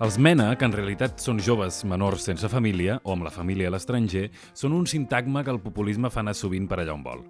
Els 0.00 0.16
MENA, 0.16 0.54
que 0.56 0.64
en 0.64 0.72
realitat 0.72 1.20
són 1.20 1.42
joves 1.44 1.82
menors 1.84 2.22
sense 2.24 2.48
família, 2.48 2.94
o 3.04 3.12
amb 3.12 3.26
la 3.26 3.32
família 3.34 3.68
a 3.68 3.72
l'estranger, 3.74 4.30
són 4.56 4.72
un 4.72 4.86
sintagma 4.88 5.42
que 5.44 5.52
el 5.52 5.58
populisme 5.60 6.08
fa 6.08 6.22
anar 6.22 6.32
sovint 6.38 6.64
per 6.70 6.78
allà 6.80 6.94
on 6.94 7.02
vol. 7.04 7.20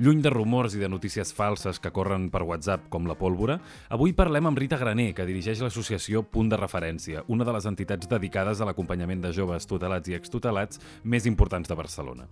Lluny 0.00 0.22
de 0.24 0.32
rumors 0.32 0.72
i 0.72 0.80
de 0.80 0.88
notícies 0.88 1.34
falses 1.36 1.76
que 1.84 1.92
corren 1.92 2.30
per 2.32 2.40
WhatsApp 2.48 2.86
com 2.88 3.04
la 3.04 3.18
pólvora, 3.20 3.58
avui 3.92 4.14
parlem 4.16 4.48
amb 4.48 4.62
Rita 4.62 4.78
Graner, 4.80 5.10
que 5.12 5.26
dirigeix 5.28 5.60
l'associació 5.60 6.24
Punt 6.24 6.48
de 6.48 6.62
Referència, 6.62 7.26
una 7.28 7.44
de 7.44 7.58
les 7.58 7.68
entitats 7.68 8.08
dedicades 8.08 8.56
a 8.56 8.70
l'acompanyament 8.70 9.20
de 9.20 9.34
joves 9.36 9.68
tutelats 9.68 10.08
i 10.08 10.16
extutelats 10.16 10.80
més 11.04 11.28
importants 11.28 11.68
de 11.68 11.76
Barcelona. 11.76 12.24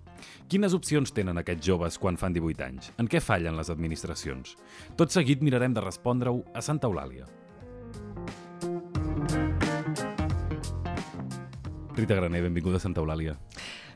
Quines 0.48 0.72
opcions 0.72 1.12
tenen 1.12 1.44
aquests 1.44 1.68
joves 1.68 2.00
quan 2.00 2.16
fan 2.16 2.32
18 2.32 2.64
anys? 2.70 2.94
En 2.96 3.12
què 3.12 3.20
fallen 3.20 3.60
les 3.60 3.68
administracions? 3.68 4.56
Tot 4.96 5.12
seguit 5.12 5.44
mirarem 5.44 5.76
de 5.76 5.84
respondre-ho 5.84 6.46
a 6.56 6.64
Santa 6.64 6.88
Eulàlia. 6.88 7.28
Rita 11.94 12.14
Graner, 12.14 12.40
benvinguda 12.42 12.78
a 12.78 12.80
Santa 12.80 13.02
Eulàlia. 13.02 13.34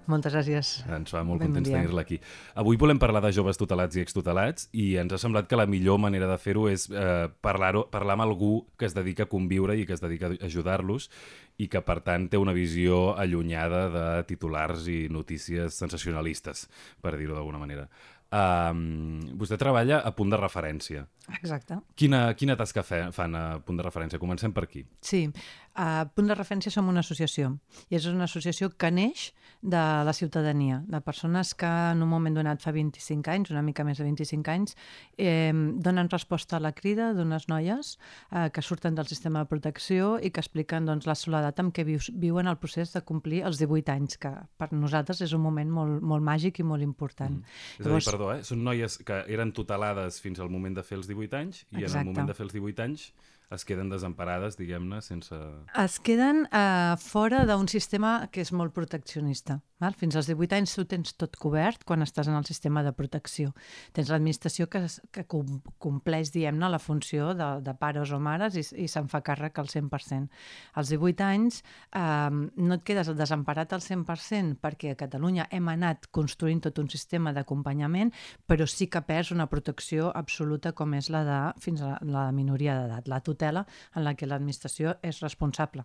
Moltes 0.07 0.35
gràcies. 0.37 0.69
Ens 0.93 1.11
fa 1.11 1.23
molt 1.27 1.41
Ben 1.41 1.49
contents 1.49 1.71
tenir-la 1.73 2.05
aquí. 2.05 2.19
Avui 2.61 2.79
volem 2.79 2.99
parlar 3.03 3.23
de 3.25 3.33
joves 3.35 3.59
tutelats 3.59 3.97
i 3.97 4.03
extutelats 4.05 4.69
i 4.77 4.85
ens 5.01 5.17
ha 5.17 5.19
semblat 5.19 5.49
que 5.51 5.59
la 5.59 5.67
millor 5.67 5.99
manera 5.99 6.29
de 6.31 6.37
fer-ho 6.39 6.69
és 6.71 6.87
eh, 6.93 7.27
parlar, 7.43 7.73
parlar 7.91 8.15
amb 8.15 8.27
algú 8.27 8.53
que 8.79 8.87
es 8.87 8.95
dedica 8.95 9.25
a 9.27 9.31
conviure 9.33 9.75
i 9.75 9.87
que 9.89 9.97
es 9.97 10.05
dedica 10.05 10.31
a 10.31 10.37
ajudar-los 10.47 11.09
i 11.59 11.71
que, 11.73 11.83
per 11.83 12.03
tant, 12.07 12.29
té 12.31 12.39
una 12.39 12.55
visió 12.55 13.17
allunyada 13.17 13.87
de 13.91 14.07
titulars 14.29 14.87
i 14.93 15.07
notícies 15.11 15.81
sensacionalistes, 15.81 16.69
per 17.03 17.17
dir-ho 17.17 17.35
d'alguna 17.35 17.63
manera. 17.65 17.89
Um, 18.27 19.21
vostè 19.39 19.55
treballa 19.55 20.01
a 20.03 20.11
punt 20.15 20.33
de 20.33 20.39
referència. 20.39 21.05
Exacte. 21.39 21.79
Quina, 21.95 22.33
quina 22.35 22.57
tasca 22.59 22.83
fe, 22.83 23.05
fan 23.15 23.37
a 23.39 23.45
punt 23.63 23.79
de 23.79 23.87
referència? 23.87 24.19
Comencem 24.19 24.55
per 24.55 24.65
aquí. 24.67 24.83
Sí, 25.01 25.29
a 25.77 26.09
Punt 26.17 26.31
de 26.31 26.35
Referència 26.35 26.73
som 26.73 26.89
una 26.89 27.03
associació 27.05 27.53
i 27.93 27.99
és 27.99 28.07
una 28.09 28.25
associació 28.25 28.71
que 28.73 28.91
neix 28.91 29.31
de 29.61 29.83
la 30.07 30.13
ciutadania, 30.13 30.83
de 30.87 31.01
persones 31.01 31.55
que 31.55 31.67
en 31.67 32.03
un 32.03 32.09
moment 32.09 32.37
donat 32.37 32.63
fa 32.63 32.73
25 32.73 33.31
anys, 33.33 33.51
una 33.51 33.63
mica 33.67 33.85
més 33.85 33.99
de 33.99 34.05
25 34.05 34.53
anys, 34.53 34.77
eh, 35.19 35.53
donen 35.53 36.11
resposta 36.13 36.57
a 36.57 36.63
la 36.63 36.73
crida 36.77 37.13
d'unes 37.17 37.49
noies 37.49 37.97
eh, 38.31 38.49
que 38.53 38.63
surten 38.63 38.95
del 38.95 39.09
sistema 39.11 39.43
de 39.43 39.51
protecció 39.51 40.17
i 40.23 40.31
que 40.31 40.41
expliquen 40.45 40.87
doncs, 40.87 41.09
la 41.09 41.17
soledat 41.19 41.61
amb 41.61 41.75
què 41.75 41.85
vius, 41.89 42.11
viuen 42.15 42.47
el 42.47 42.61
procés 42.63 42.95
de 42.95 43.03
complir 43.05 43.43
els 43.49 43.59
18 43.61 43.93
anys, 43.93 44.21
que 44.23 44.33
per 44.57 44.71
nosaltres 44.73 45.25
és 45.27 45.35
un 45.37 45.43
moment 45.45 45.73
molt, 45.73 46.03
molt 46.03 46.25
màgic 46.25 46.61
i 46.61 46.67
molt 46.67 46.85
important. 46.85 47.41
Mm. 47.41 47.81
És 47.81 47.87
a 47.87 47.93
dir, 47.93 48.05
perdó, 48.11 48.33
eh? 48.37 48.43
són 48.47 48.65
noies 48.65 49.01
que 49.07 49.23
eren 49.33 49.53
tutelades 49.57 50.21
fins 50.23 50.41
al 50.41 50.53
moment 50.53 50.77
de 50.77 50.85
fer 50.87 51.01
els 51.01 51.09
18 51.11 51.41
anys 51.43 51.65
i 51.73 51.81
en 51.81 51.89
Exacte. 51.89 52.05
el 52.05 52.13
moment 52.13 52.31
de 52.31 52.37
fer 52.39 52.47
els 52.47 52.55
18 52.55 52.87
anys 52.87 53.11
es 53.51 53.65
queden 53.65 53.91
desemparades, 53.93 54.57
diguem-ne, 54.59 54.99
sense... 55.05 55.37
Es 55.79 56.01
queden 56.03 56.47
eh, 56.51 56.97
fora 56.99 57.45
d'un 57.47 57.69
sistema 57.71 58.27
que 58.33 58.43
és 58.43 58.51
molt 58.51 58.75
proteccionista. 58.75 59.61
Val? 59.79 59.95
Fins 59.95 60.17
als 60.17 60.27
18 60.31 60.57
anys 60.57 60.73
tu 60.75 60.87
tens 60.89 61.13
tot 61.21 61.37
cobert 61.39 61.85
quan 61.87 62.03
estàs 62.03 62.31
en 62.31 62.35
el 62.35 62.47
sistema 62.49 62.83
de 62.83 62.95
protecció. 62.97 63.53
Tens 63.95 64.09
l'administració 64.11 64.67
que, 64.73 64.81
que 65.13 65.27
com, 65.29 65.61
compleix, 65.79 66.33
diguem-ne, 66.35 66.71
la 66.73 66.81
funció 66.81 67.35
de, 67.37 67.49
de 67.63 67.75
pares 67.79 68.11
o 68.11 68.19
mares 68.19 68.57
i, 68.57 68.65
i 68.83 68.89
se'n 68.91 69.07
fa 69.13 69.21
càrrec 69.23 69.61
al 69.61 69.71
100%. 69.71 70.27
Als 70.81 70.91
18 70.91 71.27
anys 71.29 71.61
eh, 71.93 72.33
no 72.33 72.81
et 72.81 72.87
quedes 72.89 73.13
desemparat 73.15 73.77
al 73.77 73.85
100% 73.85 74.59
perquè 74.65 74.97
a 74.97 74.99
Catalunya 74.99 75.47
hem 75.55 75.71
anat 75.71 76.11
construint 76.11 76.65
tot 76.67 76.81
un 76.83 76.91
sistema 76.91 77.35
d'acompanyament, 77.37 78.11
però 78.49 78.67
sí 78.67 78.91
que 78.91 79.05
perds 79.07 79.31
una 79.37 79.47
protecció 79.47 80.11
absoluta 80.11 80.75
com 80.75 80.99
és 80.99 81.13
la 81.15 81.23
de 81.29 81.41
fins 81.63 81.85
a 81.85 81.93
la, 81.95 82.03
la 82.17 82.27
minoria 82.35 82.81
d'edat, 82.81 83.07
la 83.13 83.21
tutela 83.21 83.36
en 83.39 84.05
la 84.05 84.15
que 84.15 84.27
l'administració 84.27 84.97
és 85.03 85.21
responsable 85.21 85.85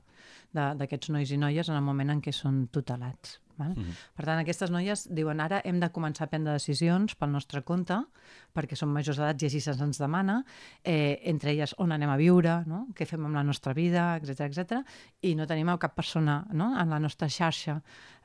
de- 0.53 0.73
d'aquests 0.75 1.09
nois 1.09 1.31
i 1.31 1.37
noies 1.37 1.69
en 1.69 1.75
el 1.75 1.83
moment 1.83 2.09
en 2.09 2.21
què 2.21 2.31
són 2.31 2.67
tutelats. 2.67 3.39
Val? 3.57 3.69
Mm 3.75 3.83
-hmm. 3.83 3.95
Per 4.15 4.25
tant, 4.25 4.39
aquestes 4.39 4.71
noies 4.71 5.07
diuen 5.11 5.39
ara 5.39 5.61
hem 5.63 5.79
de 5.79 5.91
començar 5.91 6.23
a 6.23 6.27
prendre 6.27 6.53
decisions 6.53 7.15
pel 7.15 7.31
nostre 7.31 7.61
compte, 7.61 7.97
perquè 8.55 8.75
som 8.75 8.89
majors 8.89 9.17
d'edat 9.17 9.41
i 9.41 9.45
així 9.45 9.61
se'ns 9.61 9.97
demana, 9.97 10.43
eh, 10.83 11.19
entre 11.23 11.51
elles 11.51 11.75
on 11.77 11.91
anem 11.91 12.09
a 12.09 12.17
viure, 12.17 12.63
no? 12.65 12.87
què 12.95 13.05
fem 13.05 13.25
amb 13.25 13.35
la 13.35 13.43
nostra 13.43 13.73
vida, 13.73 14.15
etc 14.17 14.39
etc. 14.41 14.85
i 15.21 15.35
no 15.35 15.45
tenim 15.45 15.77
cap 15.77 15.95
persona 15.95 16.45
no? 16.51 16.79
en 16.79 16.89
la 16.89 16.99
nostra 16.99 17.27
xarxa 17.27 17.81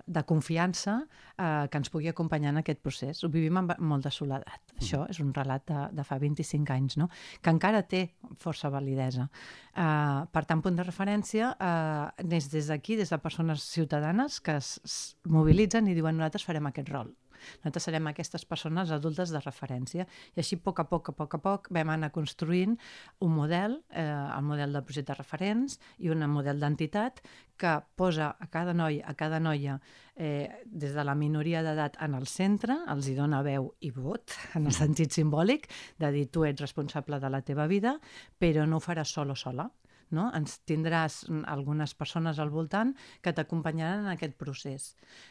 de 0.06 0.22
confiança 0.22 1.00
eh, 1.36 1.66
que 1.70 1.78
ens 1.80 1.90
pugui 1.90 2.08
acompanyar 2.08 2.52
en 2.54 2.60
aquest 2.62 2.80
procés. 2.82 3.22
Ho 3.24 3.30
vivim 3.32 3.58
amb 3.58 3.74
molt 3.82 4.06
de 4.06 4.12
soledat. 4.14 4.62
Això 4.78 5.02
és 5.10 5.20
un 5.22 5.32
relat 5.34 5.66
de, 5.66 5.82
de 5.98 6.04
fa 6.06 6.18
25 6.22 6.72
anys, 6.72 6.96
no? 7.00 7.08
que 7.42 7.52
encara 7.52 7.82
té 7.82 8.06
força 8.42 8.70
validesa. 8.70 9.28
Uh, 9.76 10.24
per 10.32 10.46
tant, 10.48 10.62
punt 10.64 10.78
de 10.78 10.86
referència 10.86 11.50
uh, 11.52 12.24
neix 12.24 12.46
des 12.52 12.70
d'aquí, 12.72 12.96
des 12.96 13.10
de 13.12 13.18
persones 13.20 13.66
ciutadanes 13.68 14.38
que 14.40 14.56
es, 14.56 14.76
es 14.86 14.96
mobilitzen 15.28 15.90
i 15.90 15.96
diuen 15.96 16.16
nosaltres 16.16 16.46
farem 16.48 16.70
aquest 16.70 16.92
rol. 16.94 17.10
Nosaltres 17.62 17.88
serem 17.88 18.10
aquestes 18.10 18.44
persones 18.48 18.92
adultes 18.94 19.32
de 19.34 19.40
referència. 19.42 20.06
I 20.34 20.42
així, 20.42 20.58
a 20.60 20.64
poc 20.66 20.82
a 20.82 20.86
poc, 20.90 21.10
a 21.12 21.16
poc 21.16 21.36
a 21.38 21.40
poc, 21.42 21.70
vam 21.74 21.92
anar 21.94 22.12
construint 22.14 22.76
un 23.20 23.34
model, 23.34 23.80
eh, 23.90 24.04
el 24.06 24.44
model 24.46 24.76
del 24.76 24.84
projecte 24.84 25.12
de 25.12 25.18
referents 25.18 25.78
i 25.98 26.10
un 26.12 26.24
model 26.30 26.60
d'entitat 26.60 27.22
que 27.56 27.72
posa 27.96 28.34
a 28.38 28.50
cada 28.52 28.74
noi, 28.76 29.00
a 29.00 29.14
cada 29.14 29.40
noia, 29.40 29.78
eh, 30.14 30.62
des 30.66 30.92
de 30.94 31.04
la 31.04 31.14
minoria 31.14 31.62
d'edat 31.62 31.96
en 32.04 32.14
el 32.14 32.26
centre, 32.26 32.76
els 32.92 33.08
hi 33.08 33.16
dona 33.16 33.42
veu 33.42 33.72
i 33.80 33.90
vot, 33.90 34.36
en 34.54 34.66
el 34.66 34.76
sentit 34.82 35.12
simbòlic, 35.12 35.68
de 35.98 36.12
dir 36.12 36.28
tu 36.30 36.44
ets 36.44 36.60
responsable 36.60 37.20
de 37.20 37.32
la 37.32 37.42
teva 37.42 37.66
vida, 37.66 37.98
però 38.38 38.66
no 38.66 38.78
ho 38.78 38.84
faràs 38.84 39.12
sol 39.16 39.32
o 39.32 39.36
sola 39.36 39.70
no? 40.14 40.28
ens 40.36 40.58
tindràs 40.68 41.24
algunes 41.50 41.94
persones 41.98 42.38
al 42.42 42.50
voltant 42.50 42.92
que 43.22 43.32
t'acompanyaran 43.34 44.04
en 44.04 44.12
aquest 44.12 44.36
procés. 44.38 44.88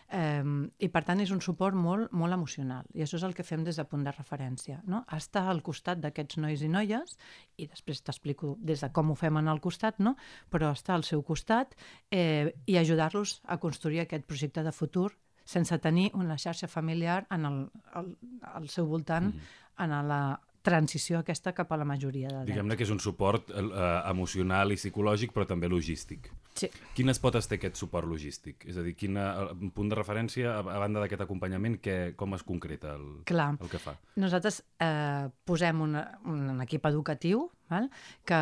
Eh, 0.09 0.43
I 0.79 0.89
per 0.91 1.03
tant 1.07 1.21
és 1.23 1.31
un 1.35 1.41
suport 1.41 1.77
molt, 1.77 2.11
molt 2.11 2.35
emocional 2.35 2.87
i 2.93 3.05
això 3.05 3.19
és 3.19 3.27
el 3.27 3.35
que 3.37 3.45
fem 3.47 3.63
des 3.63 3.79
de 3.79 3.87
punt 3.89 4.05
de 4.05 4.13
referència. 4.15 4.81
No? 4.85 5.03
Estar 5.15 5.45
al 5.49 5.63
costat 5.65 6.01
d'aquests 6.03 6.39
nois 6.43 6.61
i 6.61 6.71
noies 6.71 7.17
i 7.57 7.67
després 7.67 8.03
t'explico 8.03 8.55
des 8.59 8.83
de 8.83 8.91
com 8.91 9.11
ho 9.11 9.19
fem 9.19 9.37
en 9.41 9.51
el 9.51 9.61
costat, 9.63 9.99
no? 9.99 10.15
però 10.51 10.71
estar 10.73 10.95
al 10.95 11.05
seu 11.07 11.23
costat 11.23 11.75
eh, 12.11 12.53
i 12.65 12.77
ajudar-los 12.77 13.41
a 13.45 13.59
construir 13.59 14.03
aquest 14.03 14.25
projecte 14.25 14.63
de 14.63 14.75
futur 14.75 15.11
sense 15.45 15.77
tenir 15.77 16.09
una 16.17 16.39
xarxa 16.41 16.67
familiar 16.67 17.27
en 17.29 17.45
el, 17.45 17.57
el, 17.95 18.15
al 18.41 18.65
seu 18.73 18.87
voltant 18.89 19.29
mm 19.29 19.63
en 19.77 19.91
la 20.07 20.39
transició 20.65 21.21
aquesta 21.21 21.53
cap 21.55 21.71
a 21.71 21.77
la 21.79 21.85
majoria 21.87 22.31
d'edat. 22.31 22.49
Diguem-ne 22.49 22.77
que 22.77 22.85
és 22.87 22.93
un 22.93 23.01
suport 23.03 23.51
eh, 23.53 23.61
emocional 24.09 24.73
i 24.73 24.79
psicològic, 24.79 25.33
però 25.35 25.45
també 25.49 25.69
logístic. 25.71 26.31
Sí. 26.55 26.69
Quines 26.95 27.19
potes 27.19 27.49
té 27.51 27.59
aquest 27.59 27.79
suport 27.79 28.07
logístic? 28.07 28.63
És 28.71 28.79
a 28.79 28.83
dir, 28.85 28.95
quina, 28.97 29.25
un 29.53 29.73
punt 29.75 29.91
de 29.91 29.97
referència, 29.99 30.55
a, 30.55 30.63
a 30.63 30.79
banda 30.81 31.03
d'aquest 31.03 31.25
acompanyament, 31.27 31.77
que, 31.83 31.97
com 32.17 32.37
es 32.37 32.45
concreta 32.47 32.95
el, 32.95 33.09
Clar. 33.27 33.51
el 33.59 33.71
que 33.71 33.81
fa? 33.81 33.97
Nosaltres 34.21 34.61
eh, 34.79 35.27
posem 35.45 35.83
una, 35.85 36.07
un 36.31 36.63
equip 36.65 36.87
educatiu 36.89 37.49
val? 37.71 37.89
Que, 38.25 38.39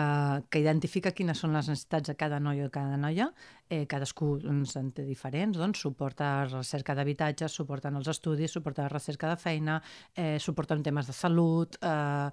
que 0.49 0.61
identifica 0.63 1.13
quines 1.15 1.39
són 1.39 1.53
les 1.55 1.69
necessitats 1.71 2.11
de 2.11 2.15
cada 2.19 2.39
noi 2.43 2.63
o 2.65 2.69
cada 2.73 2.97
noia, 2.97 3.29
eh, 3.69 3.85
cadascú 3.89 4.37
doncs, 4.43 4.75
en 4.79 4.91
té 4.95 5.05
diferents, 5.07 5.57
doncs, 5.57 5.81
suporta 5.85 6.45
recerca 6.49 6.95
d'habitatge, 6.97 7.49
suporten 7.49 7.95
els 7.99 8.09
estudis, 8.11 8.51
suporta 8.51 8.89
recerca 8.91 9.29
de 9.31 9.37
feina, 9.39 9.79
eh, 10.15 10.37
suporten 10.39 10.83
temes 10.83 11.07
de 11.07 11.13
salut, 11.13 11.77
eh, 11.81 12.29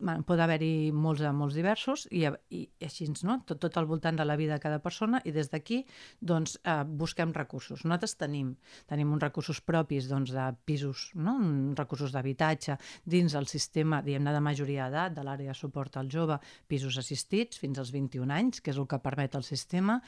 bueno, 0.00 0.24
pot 0.26 0.40
haver-hi 0.40 0.90
molts, 0.92 1.22
eh, 1.22 1.32
molts 1.32 1.54
diversos 1.56 2.06
i, 2.10 2.24
i 2.50 2.62
així, 2.84 3.06
no? 3.22 3.38
tot, 3.46 3.60
tot 3.62 3.76
al 3.78 3.86
voltant 3.86 4.18
de 4.18 4.26
la 4.26 4.36
vida 4.36 4.56
de 4.56 4.62
cada 4.62 4.80
persona 4.82 5.20
i 5.24 5.32
des 5.34 5.50
d'aquí 5.52 5.84
doncs, 6.20 6.56
eh, 6.64 6.82
busquem 6.84 7.32
recursos. 7.36 7.84
Nosaltres 7.84 8.16
tenim, 8.20 8.54
tenim 8.90 9.12
uns 9.14 9.22
recursos 9.22 9.60
propis 9.60 10.08
doncs, 10.10 10.34
de 10.34 10.48
pisos, 10.66 11.10
no? 11.14 11.36
uns 11.38 11.78
recursos 11.78 12.12
d'habitatge 12.12 12.76
dins 13.04 13.34
el 13.38 13.46
sistema 13.46 14.02
diguem-ne 14.02 14.34
de 14.34 14.42
majoria 14.44 14.88
d'edat, 14.88 15.14
de 15.14 15.24
l'àrea 15.26 15.54
de 15.54 15.58
suport 15.58 15.96
al 15.96 16.10
jove, 16.10 16.38
pisos 16.68 16.98
assistits 16.98 17.60
fins 17.60 17.78
als 17.78 17.92
21 17.94 18.34
anys, 18.34 18.60
que 18.60 18.74
és 18.74 18.80
el 18.80 18.88
que 18.90 18.98
permet 19.02 19.34
el 19.38 19.46
sistema. 19.46 20.00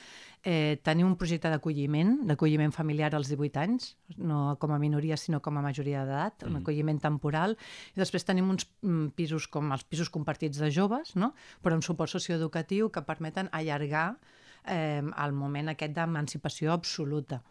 Eh, 0.42 0.78
tenim 0.82 1.06
un 1.06 1.16
projecte 1.16 1.50
d'acolliment, 1.52 2.18
d'acolliment 2.26 2.74
familiar 2.74 3.14
als 3.14 3.30
18 3.32 3.62
anys, 3.62 3.94
no 4.18 4.56
com 4.60 4.74
a 4.74 4.80
minoria 4.82 5.16
sinó 5.16 5.40
com 5.42 5.58
a 5.58 5.64
majoria 5.64 6.04
d'edat, 6.04 6.42
un 6.46 6.56
Mm. 6.56 6.62
acolliment 6.62 7.00
temporal. 7.00 7.56
I 7.94 8.00
després 8.00 8.24
tenim 8.24 8.48
uns 8.50 8.66
mm, 8.82 9.14
pisos 9.14 9.46
com 9.48 9.72
els 9.76 9.84
pisos 9.84 10.10
compartits 10.10 10.58
de 10.58 10.70
joves, 10.74 11.14
no? 11.16 11.32
però 11.62 11.76
amb 11.78 11.84
suport 11.86 12.10
socioeducatiu 12.12 12.90
que 12.90 13.02
permeten 13.06 13.50
allargar 13.52 14.16
eh, 14.66 15.02
el 15.04 15.32
moment 15.36 15.68
aquest 15.72 15.92
d'emancipació 15.96 16.72
absoluta, 16.74 17.42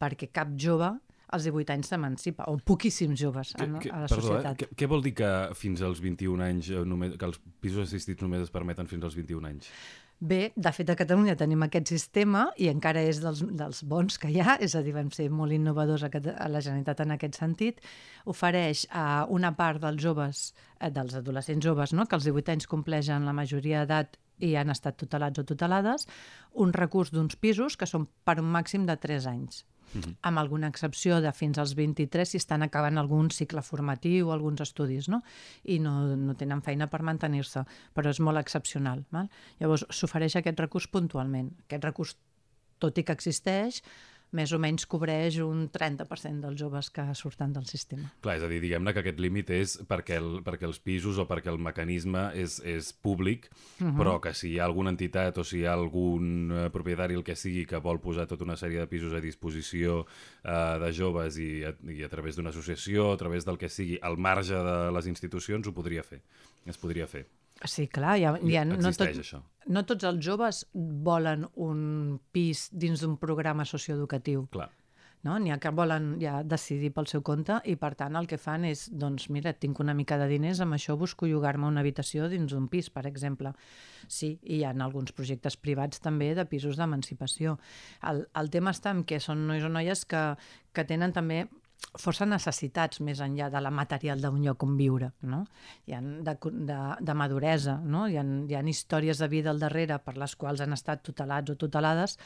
perquè 0.00 0.30
cap 0.32 0.50
jove 0.58 0.94
als 1.34 1.42
18 1.42 1.72
anys 1.74 1.88
s'emancipa, 1.90 2.44
o 2.46 2.56
poquíssims 2.62 3.18
joves 3.18 3.48
a, 3.56 3.58
Que- 3.58 3.80
que- 3.82 3.90
a 3.90 4.00
la 4.04 4.06
perdó, 4.06 4.22
societat. 4.28 4.52
Eh? 4.62 4.66
Què, 4.70 4.76
què 4.78 4.86
vol 4.90 5.02
dir 5.02 5.12
que 5.18 5.30
fins 5.58 5.82
als 5.82 5.98
21 6.00 6.42
anys, 6.44 6.68
eh, 6.70 6.84
només, 6.86 7.16
que 7.18 7.26
els 7.26 7.40
pisos 7.60 7.82
assistits 7.88 8.22
només 8.22 8.44
es 8.46 8.52
permeten 8.54 8.86
fins 8.86 9.02
als 9.08 9.16
21 9.18 9.44
anys? 9.48 9.70
Bé, 10.18 10.54
de 10.56 10.70
fet, 10.72 10.88
a 10.88 10.96
Catalunya 10.96 11.34
tenim 11.36 11.60
aquest 11.66 11.90
sistema 11.92 12.46
i 12.56 12.70
encara 12.70 13.02
és 13.04 13.18
dels, 13.20 13.42
dels 13.52 13.82
bons 13.84 14.16
que 14.16 14.30
hi 14.32 14.38
ha, 14.40 14.54
és 14.64 14.72
a 14.72 14.80
dir, 14.80 14.94
vam 14.96 15.10
ser 15.12 15.26
molt 15.28 15.52
innovadors 15.52 16.06
a, 16.06 16.08
a 16.08 16.48
la 16.48 16.62
Generalitat 16.64 17.02
en 17.04 17.12
aquest 17.12 17.36
sentit. 17.36 17.82
Ofereix 18.24 18.86
a 18.96 19.26
una 19.28 19.52
part 19.58 19.82
dels 19.82 20.00
joves, 20.00 20.54
eh, 20.80 20.88
dels 20.88 21.18
adolescents 21.20 21.68
joves, 21.68 21.92
no? 21.92 22.08
que 22.08 22.16
als 22.16 22.24
18 22.24 22.54
anys 22.54 22.66
compleixen 22.66 23.28
la 23.28 23.36
majoria 23.36 23.84
d'edat 23.84 24.16
i 24.40 24.54
han 24.56 24.72
estat 24.72 24.96
tutelats 24.96 25.38
o 25.38 25.44
tutelades, 25.44 26.08
un 26.54 26.72
recurs 26.72 27.12
d'uns 27.12 27.36
pisos 27.36 27.76
que 27.76 27.88
són 27.88 28.08
per 28.24 28.38
un 28.40 28.48
màxim 28.48 28.88
de 28.88 28.96
3 28.96 29.28
anys. 29.28 29.66
Uh 29.94 30.00
-huh. 30.00 30.14
amb 30.22 30.38
alguna 30.38 30.68
excepció 30.68 31.20
de 31.20 31.32
fins 31.32 31.58
als 31.58 31.74
23 31.74 32.28
si 32.28 32.36
estan 32.36 32.62
acabant 32.62 32.98
algun 32.98 33.30
cicle 33.30 33.62
formatiu 33.62 34.28
o 34.28 34.32
alguns 34.32 34.60
estudis, 34.60 35.08
no? 35.08 35.22
I 35.64 35.78
no, 35.78 36.16
no 36.16 36.34
tenen 36.34 36.62
feina 36.62 36.86
per 36.86 37.02
mantenir-se, 37.02 37.64
però 37.94 38.10
és 38.10 38.20
molt 38.20 38.38
excepcional. 38.38 39.04
Val? 39.10 39.30
Llavors, 39.60 39.86
s'ofereix 39.90 40.36
aquest 40.36 40.60
recurs 40.60 40.86
puntualment. 40.88 41.52
Aquest 41.66 41.84
recurs, 41.84 42.16
tot 42.78 42.98
i 42.98 43.04
que 43.04 43.12
existeix, 43.12 43.82
més 44.34 44.52
o 44.52 44.58
menys 44.58 44.86
cobreix 44.90 45.38
un 45.44 45.66
30% 45.72 46.42
dels 46.42 46.58
joves 46.58 46.90
que 46.90 47.04
surten 47.14 47.52
del 47.54 47.66
sistema. 47.70 48.10
Clar, 48.24 48.36
és 48.40 48.44
a 48.46 48.50
dir, 48.50 48.58
diguem-ne 48.64 48.92
que 48.94 49.02
aquest 49.04 49.20
límit 49.22 49.52
és 49.54 49.76
perquè, 49.88 50.18
el, 50.18 50.40
perquè 50.46 50.66
els 50.68 50.80
pisos 50.82 51.20
o 51.22 51.26
perquè 51.30 51.52
el 51.52 51.60
mecanisme 51.62 52.28
és, 52.34 52.58
és 52.66 52.92
públic, 52.92 53.48
uh 53.52 53.86
-huh. 53.86 53.96
però 53.96 54.18
que 54.20 54.34
si 54.34 54.52
hi 54.54 54.58
ha 54.58 54.64
alguna 54.64 54.90
entitat 54.90 55.38
o 55.38 55.44
si 55.44 55.58
hi 55.60 55.66
ha 55.66 55.72
algun 55.72 56.50
eh, 56.50 56.70
propietari, 56.70 57.14
el 57.14 57.24
que 57.24 57.36
sigui, 57.36 57.66
que 57.66 57.78
vol 57.78 58.00
posar 58.00 58.26
tota 58.26 58.44
una 58.44 58.56
sèrie 58.56 58.80
de 58.80 58.86
pisos 58.86 59.12
a 59.12 59.20
disposició 59.20 60.06
eh, 60.44 60.78
de 60.78 60.92
joves 60.92 61.38
i 61.38 61.64
a, 61.64 61.74
i 61.90 62.02
a 62.02 62.08
través 62.08 62.36
d'una 62.36 62.50
associació, 62.50 63.12
a 63.12 63.16
través 63.16 63.44
del 63.44 63.58
que 63.58 63.68
sigui, 63.68 63.98
al 64.02 64.16
marge 64.16 64.54
de 64.54 64.92
les 64.92 65.06
institucions, 65.06 65.66
ho 65.66 65.72
podria 65.72 66.02
fer. 66.02 66.20
Es 66.66 66.76
podria 66.76 67.06
fer. 67.06 67.26
Sí, 67.64 67.86
clar, 67.88 68.18
ja, 68.20 68.34
ja 68.44 68.64
no, 68.68 68.76
tot, 68.92 69.06
això. 69.08 69.40
no 69.72 69.82
tots 69.88 70.04
els 70.04 70.20
joves 70.24 70.66
volen 70.74 71.46
un 71.56 72.18
pis 72.32 72.68
dins 72.72 73.00
d'un 73.00 73.16
programa 73.16 73.64
socioeducatiu. 73.64 74.44
Clar. 74.52 74.68
No? 75.24 75.38
N'hi 75.42 75.50
ha 75.50 75.56
que 75.58 75.72
volen 75.74 76.12
ja 76.20 76.36
decidir 76.46 76.92
pel 76.94 77.08
seu 77.10 77.22
compte 77.26 77.56
i, 77.66 77.74
per 77.80 77.94
tant, 77.98 78.14
el 78.18 78.28
que 78.30 78.38
fan 78.38 78.66
és, 78.68 78.84
doncs, 78.94 79.26
mira, 79.34 79.54
tinc 79.56 79.80
una 79.82 79.94
mica 79.96 80.20
de 80.20 80.28
diners, 80.30 80.60
amb 80.62 80.76
això 80.76 80.94
busco 81.00 81.26
llogar-me 81.26 81.66
una 81.66 81.82
habitació 81.82 82.28
dins 82.30 82.52
d'un 82.52 82.68
pis, 82.70 82.92
per 82.94 83.06
exemple. 83.10 83.54
Sí, 84.06 84.36
i 84.44 84.60
hi 84.60 84.64
ha 84.68 84.74
alguns 84.76 85.16
projectes 85.16 85.56
privats 85.58 86.04
també 86.04 86.30
de 86.36 86.46
pisos 86.46 86.78
d'emancipació. 86.78 87.56
El, 88.06 88.26
el 88.38 88.52
tema 88.54 88.76
està 88.76 88.94
en 88.94 89.02
que 89.08 89.18
són 89.18 89.48
nois 89.48 89.66
o 89.66 89.72
noies 89.72 90.04
que, 90.06 90.26
que 90.76 90.86
tenen 90.86 91.16
també 91.16 91.46
força 91.96 92.26
necessitats 92.28 93.00
més 93.04 93.20
enllà 93.24 93.48
de 93.52 93.60
la 93.62 93.70
material 93.72 94.20
d'un 94.20 94.38
lloc 94.44 94.64
on 94.66 94.76
viure, 94.78 95.10
no? 95.28 95.42
Hi 95.88 95.96
ha 95.96 96.00
de, 96.02 96.34
de, 96.68 96.78
de 97.00 97.16
maduresa, 97.16 97.78
no? 97.84 98.06
Hi 98.08 98.18
ha, 98.20 98.24
hi 98.24 98.56
ha 98.56 98.62
històries 98.68 99.20
de 99.22 99.28
vida 99.32 99.50
al 99.52 99.62
darrere 99.62 99.98
per 100.04 100.16
les 100.20 100.36
quals 100.36 100.60
han 100.64 100.76
estat 100.76 101.02
tutelats 101.06 101.52
o 101.52 101.56
tutelades 101.56 102.18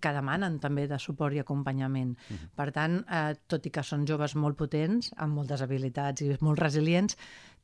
que 0.00 0.14
demanen 0.14 0.60
també 0.62 0.86
de 0.90 0.98
suport 1.02 1.34
i 1.34 1.42
acompanyament. 1.42 2.16
Uh 2.16 2.36
-huh. 2.36 2.48
Per 2.54 2.70
tant, 2.72 3.04
eh, 3.10 3.34
tot 3.46 3.66
i 3.66 3.70
que 3.70 3.82
són 3.82 4.06
joves 4.06 4.36
molt 4.36 4.56
potents, 4.56 5.12
amb 5.16 5.34
moltes 5.34 5.62
habilitats 5.62 6.22
i 6.22 6.36
molt 6.40 6.58
resilients, 6.58 7.16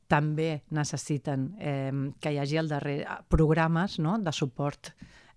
també 0.07 0.63
necessiten 0.69 1.55
eh, 1.59 1.91
que 2.19 2.31
hi 2.31 2.37
hagi 2.37 2.57
al 2.57 2.67
darrere 2.67 3.23
programes 3.29 3.99
no? 3.99 4.17
de 4.19 4.31
suport 4.31 4.93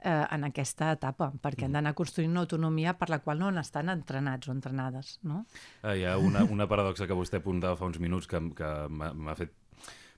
eh, 0.07 0.25
en 0.37 0.47
aquesta 0.49 0.93
etapa, 0.95 1.31
perquè 1.43 1.67
han 1.67 1.73
mm. 1.73 1.79
d'anar 1.81 1.95
construint 1.99 2.31
una 2.31 2.45
autonomia 2.47 2.95
per 2.99 3.11
la 3.11 3.21
qual 3.25 3.43
no 3.43 3.51
estan 3.61 3.91
entrenats 3.93 4.49
o 4.49 4.55
entrenades. 4.55 5.17
No? 5.27 5.45
Eh, 5.83 5.99
hi 6.01 6.07
ha 6.07 6.17
una, 6.23 6.45
una 6.57 6.69
paradoxa 6.71 7.09
que 7.11 7.19
vostè 7.19 7.43
apuntava 7.43 7.79
fa 7.79 7.89
uns 7.91 7.99
minuts 8.03 8.31
que, 8.31 8.43
que 8.57 8.73
m'ha 8.91 9.39
fet 9.39 9.55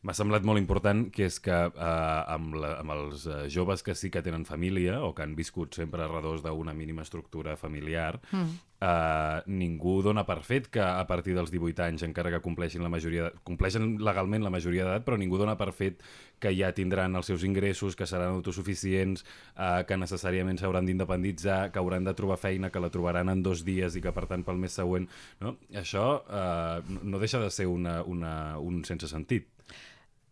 m'ha 0.06 0.14
semblat 0.14 0.44
molt 0.46 0.60
important, 0.60 1.06
que 1.14 1.26
és 1.26 1.38
que 1.42 1.56
eh, 1.68 2.22
amb, 2.34 2.54
la, 2.60 2.76
amb 2.82 2.94
els 2.94 3.26
eh, 3.26 3.42
joves 3.50 3.82
que 3.82 3.96
sí 3.98 4.12
que 4.14 4.22
tenen 4.22 4.46
família 4.46 5.00
o 5.02 5.12
que 5.14 5.24
han 5.24 5.34
viscut 5.38 5.74
sempre 5.74 6.04
a 6.04 6.08
redors 6.10 6.44
d'una 6.44 6.74
mínima 6.76 7.02
estructura 7.02 7.56
familiar, 7.58 8.20
mm. 8.30 8.54
eh, 8.78 9.40
ningú 9.50 9.98
dona 10.06 10.24
per 10.28 10.38
fet 10.46 10.70
que 10.70 10.84
a 10.84 11.02
partir 11.08 11.34
dels 11.34 11.50
18 11.50 11.82
anys, 11.88 12.06
encara 12.06 12.30
que 12.34 12.42
compleixin 12.44 12.84
la 12.86 12.92
majoria 12.92 13.32
compleixen 13.48 13.96
legalment 14.04 14.46
la 14.46 14.54
majoria 14.54 14.86
d'edat, 14.86 15.06
però 15.08 15.18
ningú 15.18 15.40
dona 15.40 15.58
per 15.58 15.72
fet 15.74 16.06
que 16.38 16.54
ja 16.54 16.70
tindran 16.76 17.18
els 17.18 17.26
seus 17.26 17.42
ingressos, 17.42 17.98
que 17.98 18.06
seran 18.06 18.38
autosuficients, 18.38 19.26
eh, 19.58 19.82
que 19.88 19.98
necessàriament 19.98 20.62
s'hauran 20.62 20.86
d'independitzar, 20.86 21.72
que 21.74 21.82
hauran 21.82 22.06
de 22.06 22.14
trobar 22.14 22.38
feina, 22.38 22.70
que 22.70 22.82
la 22.82 22.92
trobaran 22.94 23.34
en 23.34 23.42
dos 23.42 23.64
dies 23.66 23.98
i 23.98 24.04
que, 24.04 24.14
per 24.14 24.28
tant, 24.30 24.46
pel 24.46 24.62
mes 24.62 24.78
següent... 24.78 25.10
No? 25.42 25.56
Això 25.74 26.08
eh, 26.22 26.98
no 27.02 27.18
deixa 27.18 27.42
de 27.42 27.50
ser 27.50 27.66
una, 27.66 28.02
una, 28.06 28.34
un 28.62 28.84
sense 28.86 29.10
sentit. 29.10 29.57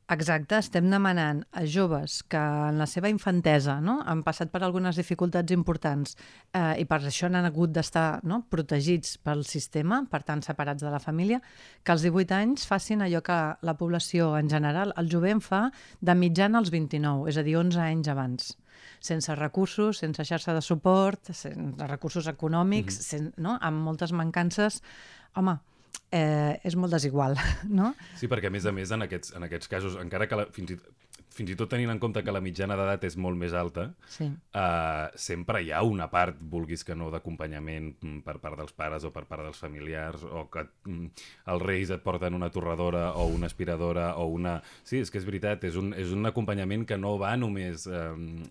Exacte, 0.07 0.55
estem 0.63 0.87
demanant 0.87 1.41
a 1.51 1.65
joves 1.67 2.21
que 2.31 2.39
en 2.39 2.77
la 2.79 2.87
seva 2.87 3.09
infantesa 3.11 3.81
no, 3.83 3.97
han 4.07 4.21
passat 4.23 4.53
per 4.53 4.61
algunes 4.63 4.95
dificultats 5.01 5.51
importants 5.51 6.15
eh, 6.55 6.79
i 6.79 6.85
per 6.87 7.01
això 7.01 7.27
han 7.27 7.49
hagut 7.49 7.73
d'estar 7.75 8.21
no, 8.23 8.45
protegits 8.47 9.17
pel 9.19 9.43
sistema, 9.43 10.05
per 10.07 10.23
tant 10.23 10.45
separats 10.47 10.87
de 10.87 10.93
la 10.95 11.03
família, 11.03 11.41
que 11.83 11.91
als 11.91 12.07
18 12.07 12.39
anys 12.39 12.69
facin 12.71 13.03
allò 13.03 13.19
que 13.27 13.41
la 13.67 13.75
població 13.75 14.37
en 14.39 14.47
general, 14.47 14.95
el 14.95 15.11
jovent 15.11 15.43
fa 15.43 15.65
de 15.99 16.15
mitjana 16.15 16.63
als 16.63 16.71
29, 16.71 17.27
és 17.27 17.43
a 17.43 17.43
dir, 17.43 17.59
11 17.59 17.83
anys 17.89 18.15
abans 18.15 18.55
sense 19.03 19.35
recursos, 19.35 19.99
sense 19.99 20.23
xarxa 20.23 20.55
de 20.55 20.63
suport, 20.63 21.33
sense 21.35 21.87
recursos 21.91 22.29
econòmics, 22.31 22.95
mm 22.95 23.01
-hmm. 23.01 23.09
sen, 23.11 23.33
no? 23.37 23.59
amb 23.61 23.83
moltes 23.83 24.13
mancances. 24.13 24.83
Home, 25.35 25.59
eh, 26.15 26.59
és 26.67 26.77
molt 26.79 26.95
desigual, 26.97 27.37
no? 27.79 27.93
Sí, 28.21 28.29
perquè 28.31 28.51
a 28.51 28.55
més 28.55 28.67
a 28.67 28.75
més 28.77 28.93
en 28.95 29.07
aquests, 29.07 29.35
en 29.37 29.47
aquests 29.49 29.71
casos, 29.73 29.99
encara 30.03 30.29
que 30.31 30.41
la, 30.41 30.47
fins, 30.55 30.75
i, 30.75 30.79
fins 31.37 31.53
i 31.53 31.57
tot 31.59 31.71
tenint 31.73 31.93
en 31.93 32.01
compte 32.03 32.23
que 32.25 32.33
la 32.33 32.43
mitjana 32.45 32.77
d'edat 32.79 33.05
és 33.09 33.17
molt 33.21 33.39
més 33.39 33.55
alta, 33.57 33.91
sí. 34.11 34.29
eh, 34.31 35.07
sempre 35.21 35.61
hi 35.63 35.73
ha 35.75 35.83
una 35.87 36.09
part, 36.13 36.39
vulguis 36.41 36.85
que 36.87 36.97
no, 36.97 37.11
d'acompanyament 37.13 37.93
mm, 37.95 38.23
per 38.27 38.39
part 38.43 38.59
dels 38.61 38.73
pares 38.77 39.05
o 39.05 39.13
per 39.15 39.27
part 39.29 39.45
dels 39.45 39.61
familiars, 39.61 40.25
o 40.25 40.47
que 40.53 40.65
mm, 40.65 41.27
els 41.53 41.65
reis 41.65 41.93
et 41.95 42.05
porten 42.05 42.37
una 42.37 42.51
torradora 42.55 43.11
o 43.21 43.27
una 43.33 43.51
aspiradora 43.51 44.09
o 44.21 44.29
una... 44.33 44.59
Sí, 44.87 45.03
és 45.03 45.13
que 45.13 45.21
és 45.21 45.29
veritat, 45.29 45.67
és 45.69 45.77
un, 45.79 45.93
és 45.99 46.13
un 46.15 46.29
acompanyament 46.29 46.87
que 46.89 46.99
no 47.01 47.17
va 47.21 47.35
només 47.39 47.87
eh, 47.91 48.07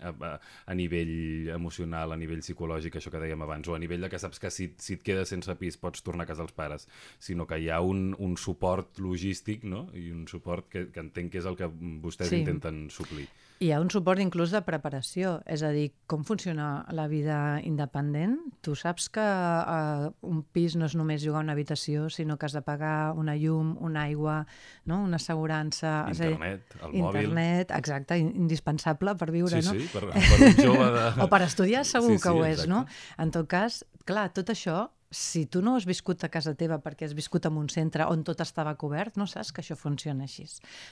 a, 0.06 0.36
a 0.66 0.78
nivell 0.78 1.52
emocional, 1.56 2.14
a 2.14 2.20
nivell 2.20 2.44
psicològic, 2.46 3.00
això 3.00 3.14
que 3.14 3.24
dèiem 3.24 3.46
abans, 3.46 3.70
o 3.70 3.76
a 3.76 3.82
nivell 3.82 4.06
de 4.06 4.12
que 4.14 4.22
saps 4.22 4.42
que 4.42 4.54
si, 4.54 4.70
si 4.82 5.00
et 5.00 5.06
quedes 5.06 5.34
sense 5.34 5.58
pis 5.60 5.80
pots 5.82 6.06
tornar 6.06 6.28
a 6.28 6.30
casa 6.30 6.44
dels 6.46 6.56
pares, 6.56 6.88
sinó 7.20 7.48
que 7.50 7.60
hi 7.62 7.72
ha 7.74 7.82
un, 7.82 8.12
un 8.22 8.38
suport 8.38 9.02
logístic 9.02 9.66
no? 9.66 9.88
i 9.98 10.10
un 10.14 10.26
suport 10.30 10.70
que, 10.70 10.88
que 10.94 11.02
entenc 11.02 11.34
que 11.34 11.42
és 11.42 11.50
el 11.50 11.58
que 11.60 11.70
vostès 12.04 12.30
sí. 12.32 12.44
intenten 12.44 12.75
poden 12.76 12.90
suplir. 12.90 13.28
Hi 13.64 13.70
ha 13.72 13.78
un 13.80 13.88
suport 13.88 14.20
inclús 14.20 14.52
de 14.52 14.60
preparació, 14.68 15.38
és 15.48 15.62
a 15.64 15.70
dir, 15.72 15.94
com 16.12 16.26
funciona 16.28 16.84
la 16.92 17.06
vida 17.08 17.62
independent. 17.64 18.36
Tu 18.60 18.74
saps 18.76 19.08
que 19.08 19.24
uh, 19.24 20.10
un 20.28 20.42
pis 20.52 20.76
no 20.76 20.90
és 20.90 20.96
només 21.00 21.24
jugar 21.24 21.40
una 21.46 21.56
habitació, 21.56 22.10
sinó 22.12 22.36
que 22.36 22.50
has 22.50 22.58
de 22.58 22.62
pagar 22.62 23.14
una 23.16 23.38
llum, 23.40 23.78
una 23.80 24.04
aigua, 24.10 24.42
no? 24.84 25.00
una 25.06 25.16
assegurança... 25.16 26.04
Internet, 26.12 26.68
dir, 26.68 26.82
el 26.82 26.98
internet, 26.98 27.06
mòbil... 27.06 27.30
Internet, 27.30 27.72
exacte, 27.80 28.20
indispensable 28.20 29.16
per 29.16 29.32
viure, 29.32 29.64
sí, 29.64 29.70
no? 29.70 29.80
Sí, 29.80 29.88
per, 29.94 30.04
per 30.12 30.52
un 30.52 30.60
jove 30.60 30.92
de... 31.00 31.08
o 31.24 31.32
per 31.32 31.42
estudiar 31.48 31.86
segur 31.88 32.18
sí, 32.18 32.20
que 32.20 32.36
sí, 32.36 32.36
ho 32.36 32.44
és, 32.44 32.60
exacte. 32.60 32.74
no? 32.76 32.84
En 33.24 33.32
tot 33.40 33.48
cas, 33.56 33.86
clar, 34.04 34.28
tot 34.36 34.52
això 34.52 34.90
si 35.16 35.46
tu 35.46 35.62
no 35.64 35.78
has 35.78 35.86
viscut 35.88 36.26
a 36.26 36.30
casa 36.30 36.52
teva 36.60 36.76
perquè 36.84 37.08
has 37.08 37.14
viscut 37.16 37.46
en 37.48 37.56
un 37.62 37.70
centre 37.72 38.04
on 38.12 38.26
tot 38.28 38.42
estava 38.44 38.74
cobert, 38.76 39.16
no 39.16 39.24
saps 39.32 39.54
que 39.56 39.62
això 39.64 39.78
funciona 39.80 40.26
així. 40.28 40.44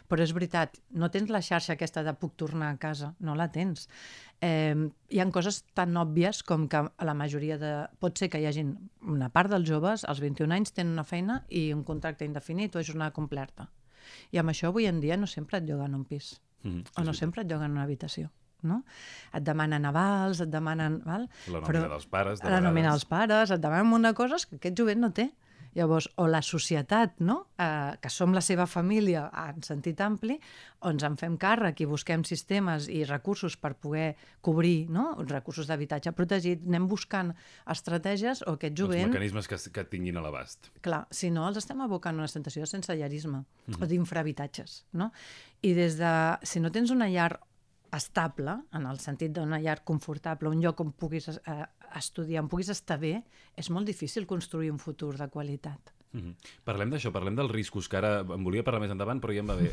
Però 0.07 0.23
és 0.23 0.31
veritat, 0.31 0.77
no 0.95 1.09
tens 1.11 1.31
la 1.33 1.41
xarxa 1.43 1.75
aquesta 1.75 2.05
de 2.07 2.13
puc 2.21 2.37
tornar 2.39 2.69
a 2.71 2.77
casa, 2.79 3.11
no 3.19 3.35
la 3.35 3.49
tens. 3.51 3.89
Eh, 4.39 4.77
hi 5.11 5.19
han 5.19 5.33
coses 5.35 5.59
tan 5.75 5.99
òbvies 5.99 6.39
com 6.47 6.69
que 6.71 6.85
a 6.87 7.07
la 7.09 7.15
majoria 7.19 7.57
de... 7.59 7.73
Pot 7.99 8.21
ser 8.21 8.29
que 8.31 8.39
hi 8.39 8.47
hagi 8.47 8.63
una 9.01 9.27
part 9.33 9.51
dels 9.51 9.67
joves, 9.67 10.05
als 10.07 10.23
21 10.23 10.55
anys, 10.55 10.71
tenen 10.77 10.95
una 10.95 11.07
feina 11.07 11.41
i 11.49 11.65
un 11.75 11.83
contracte 11.83 12.23
indefinit 12.23 12.77
o 12.77 12.83
és 12.83 12.93
una 12.95 13.11
completa. 13.11 13.67
I 14.31 14.39
amb 14.39 14.55
això 14.55 14.71
avui 14.71 14.87
en 14.87 15.03
dia 15.03 15.19
no 15.19 15.27
sempre 15.27 15.59
et 15.59 15.67
lloguen 15.67 15.99
un 15.99 16.07
pis. 16.07 16.37
Mm 16.63 16.71
-hmm, 16.71 16.95
o 16.95 17.03
no 17.03 17.13
sempre 17.13 17.41
et 17.41 17.51
lloguen 17.51 17.71
una 17.71 17.83
habitació 17.83 18.31
no? 18.63 18.83
Et 19.33 19.43
demanen 19.43 19.85
avals, 19.85 20.41
et 20.43 20.51
demanen... 20.51 21.01
Val? 21.05 21.27
La 21.47 21.59
nòmina 21.59 21.67
Però, 21.67 21.85
dels 21.95 22.09
pares, 22.09 22.39
de 22.39 22.45
La 22.45 22.57
vegades. 22.57 22.67
nòmina 22.69 22.91
dels 22.91 23.05
pares, 23.05 23.51
et 23.51 23.63
demanen 23.63 23.87
un 23.87 23.95
munt 23.95 24.09
de 24.09 24.13
coses 24.17 24.45
que 24.45 24.59
aquest 24.61 24.77
jovent 24.79 25.01
no 25.03 25.11
té. 25.11 25.31
Llavors, 25.73 26.05
o 26.21 26.27
la 26.29 26.41
societat, 26.45 27.15
no? 27.25 27.47
eh, 27.57 27.95
que 28.01 28.09
som 28.13 28.33
la 28.33 28.43
seva 28.45 28.67
família 28.69 29.23
en 29.33 29.63
sentit 29.65 30.01
ampli, 30.05 30.35
o 30.85 30.91
ens 30.93 31.05
en 31.07 31.15
fem 31.17 31.33
càrrec 31.41 31.81
i 31.81 31.87
busquem 31.89 32.21
sistemes 32.27 32.85
i 32.93 33.01
recursos 33.09 33.55
per 33.57 33.73
poder 33.81 34.11
cobrir 34.45 34.85
no? 34.93 35.07
recursos 35.25 35.69
d'habitatge 35.69 36.13
protegit, 36.13 36.61
anem 36.67 36.85
buscant 36.91 37.31
estratègies 37.73 38.43
o 38.45 38.53
aquest 38.59 38.77
jovent... 38.77 39.07
Els 39.07 39.15
mecanismes 39.15 39.49
que, 39.49 39.57
que 39.73 39.85
tinguin 39.89 40.19
a 40.21 40.25
l'abast. 40.25 40.69
Clar, 40.85 41.07
si 41.09 41.31
no, 41.33 41.47
els 41.49 41.57
estem 41.63 41.81
abocant 41.81 42.21
una 42.21 42.29
sensació 42.29 42.67
de 42.67 42.69
sensellerisme 42.69 43.39
mm 43.39 43.73
-hmm. 43.73 43.81
o 43.81 43.89
d'infrahabitatges. 43.89 44.85
No? 44.93 45.11
I 45.61 45.73
des 45.73 45.97
de... 45.97 46.13
Si 46.43 46.59
no 46.59 46.69
tens 46.71 46.91
una 46.91 47.09
llar 47.09 47.39
estable, 47.97 48.57
en 48.73 48.87
el 48.89 48.99
sentit 48.99 49.33
d'una 49.35 49.59
llar 49.61 49.83
confortable, 49.85 50.49
un 50.49 50.61
lloc 50.63 50.81
on 50.83 50.93
puguis 50.97 51.29
eh, 51.29 51.57
estudiar, 51.95 52.43
on 52.43 52.49
puguis 52.51 52.71
estar 52.73 52.99
bé, 52.99 53.19
és 53.55 53.69
molt 53.69 53.89
difícil 53.89 54.27
construir 54.27 54.71
un 54.73 54.81
futur 54.81 55.13
de 55.19 55.29
qualitat. 55.29 55.92
Mm 56.13 56.19
-hmm. 56.19 56.35
Parlem 56.63 56.89
d'això, 56.91 57.11
parlem 57.11 57.35
dels 57.35 57.51
riscos, 57.51 57.89
que 57.89 57.97
ara 57.97 58.19
em 58.21 58.43
volia 58.43 58.63
parlar 58.63 58.79
més 58.81 58.91
endavant, 58.91 59.19
però 59.19 59.33
ja 59.33 59.39
em 59.39 59.47
va 59.47 59.55
bé, 59.55 59.69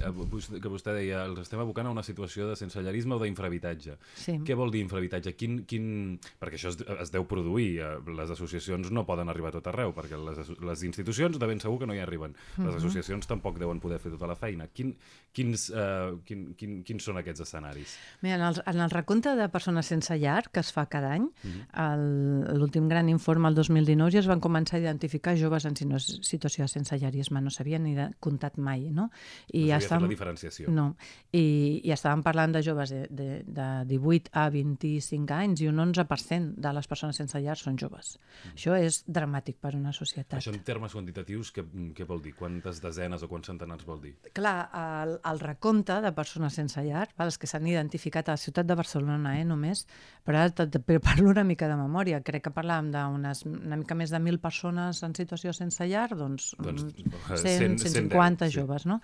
que 0.61 0.69
vostè 0.69 0.93
deia, 0.95 1.25
els 1.27 1.39
estem 1.41 1.61
abocant 1.61 1.87
a 1.87 1.91
una 1.91 2.03
situació 2.03 2.49
de 2.49 2.57
sensellarisme 2.57 3.15
o 3.15 3.19
d'infrahabitatge. 3.19 3.97
Sí. 4.15 4.33
Què 4.45 4.55
vol 4.57 4.71
dir 4.71 4.81
infrahabitatge? 4.81 5.35
Quin, 5.37 5.65
quin... 5.67 6.19
Perquè 6.41 6.55
això 6.57 6.69
es, 6.71 6.79
es 7.03 7.11
deu 7.13 7.27
produir, 7.27 7.79
eh, 7.81 7.99
les 8.17 8.31
associacions 8.31 8.91
no 8.91 9.05
poden 9.05 9.29
arribar 9.29 9.49
a 9.49 9.53
tot 9.53 9.67
arreu, 9.67 9.93
perquè 9.93 10.17
les, 10.17 10.49
les 10.61 10.83
institucions 10.83 11.39
de 11.39 11.47
ben 11.47 11.61
segur 11.61 11.79
que 11.79 11.87
no 11.87 11.95
hi 11.95 11.99
arriben, 12.01 12.35
les 12.59 12.67
Mhm. 12.67 12.77
associacions 12.77 13.27
tampoc 13.27 13.59
deuen 13.59 13.79
poder 13.81 13.99
fer 13.99 14.11
tota 14.11 14.27
la 14.27 14.35
feina. 14.37 14.67
Quin, 14.69 14.97
quins, 15.33 15.71
uh, 15.71 16.19
quin, 16.25 16.55
quin, 16.55 16.83
quins 16.83 17.05
són 17.05 17.17
aquests 17.19 17.41
escenaris? 17.43 17.99
Mira, 18.23 18.37
en 18.37 18.43
el, 18.43 18.63
en 18.67 18.81
el 18.81 18.91
recompte 18.91 19.37
de 19.37 19.49
persones 19.49 19.87
sense 19.87 20.19
llar, 20.19 20.51
que 20.51 20.61
es 20.61 20.73
fa 20.73 20.87
cada 20.87 21.13
any, 21.13 21.29
Mhm. 21.45 21.67
el- 21.77 22.59
l'últim 22.59 22.89
gran 22.89 23.09
informe, 23.09 23.49
el 23.49 23.55
2019, 23.55 24.11
ja 24.13 24.19
es 24.21 24.27
van 24.27 24.41
començar 24.41 24.77
a 24.77 24.81
identificar 24.81 25.37
joves 25.39 25.65
en 25.65 25.77
sino- 25.77 25.99
situació 26.31 26.67
de 26.67 26.73
sensellarisme, 26.73 27.43
no 27.43 27.53
s'havien 27.53 27.85
ni 27.85 27.95
comptat 28.23 28.59
mai, 28.59 28.89
no? 28.95 29.09
I 29.53 29.67
no 29.69 29.81
fet 29.81 30.05
la 30.07 30.11
diferenciació. 30.11 30.71
No, 30.75 30.87
i, 31.33 31.81
i 31.85 31.93
estàvem 31.95 32.23
parlant 32.27 32.55
de 32.55 32.63
joves 32.65 32.95
de, 32.95 33.03
de, 33.11 33.29
de 33.47 33.69
18 33.91 34.33
a 34.33 34.47
25 34.55 35.37
anys 35.37 35.65
i 35.65 35.71
un 35.71 35.83
11% 35.83 36.61
de 36.61 36.75
les 36.77 36.91
persones 36.91 37.21
sense 37.21 37.41
llar 37.43 37.59
són 37.59 37.79
joves. 37.81 38.17
Això 38.53 38.77
és 38.79 39.03
dramàtic 39.07 39.61
per 39.61 39.75
una 39.79 39.93
societat. 39.97 40.39
Això 40.41 40.55
en 40.55 40.63
termes 40.67 40.95
quantitatius, 40.97 41.53
què, 41.57 41.65
què 41.97 42.07
vol 42.09 42.23
dir? 42.25 42.35
Quantes 42.39 42.81
desenes 42.83 43.25
o 43.25 43.31
quants 43.31 43.51
centenars 43.51 43.87
vol 43.89 44.01
dir? 44.05 44.15
Clar, 44.37 44.57
el, 44.81 45.17
el 45.31 45.43
recompte 45.43 46.01
de 46.05 46.13
persones 46.17 46.57
sense 46.57 46.83
llar, 46.87 47.09
val, 47.19 47.31
els 47.31 47.39
que 47.41 47.49
s'han 47.51 47.67
identificat 47.71 48.29
a 48.29 48.37
la 48.37 48.41
ciutat 48.41 48.69
de 48.69 48.77
Barcelona 48.79 49.37
eh, 49.39 49.45
només, 49.47 49.85
però 50.27 50.45
ara 50.45 50.71
parlo 51.05 51.31
una 51.31 51.45
mica 51.45 51.69
de 51.69 51.77
memòria, 51.79 52.21
crec 52.27 52.49
que 52.49 52.55
parlàvem 52.55 52.91
d'unes 52.95 53.45
una 53.47 53.79
mica 53.81 53.97
més 53.99 54.13
de 54.13 54.19
1.000 54.19 54.41
persones 54.43 55.03
en 55.07 55.15
situació 55.17 55.53
sense 55.57 55.87
llar, 55.89 56.09
doncs, 56.21 56.53
Doncs, 56.61 56.85
mm, 56.85 57.23
eh, 57.35 57.39
100, 57.43 57.79
100, 57.81 57.95
150 58.11 58.49
sí. 58.51 58.59
joves, 58.59 58.87
no? 58.87 59.01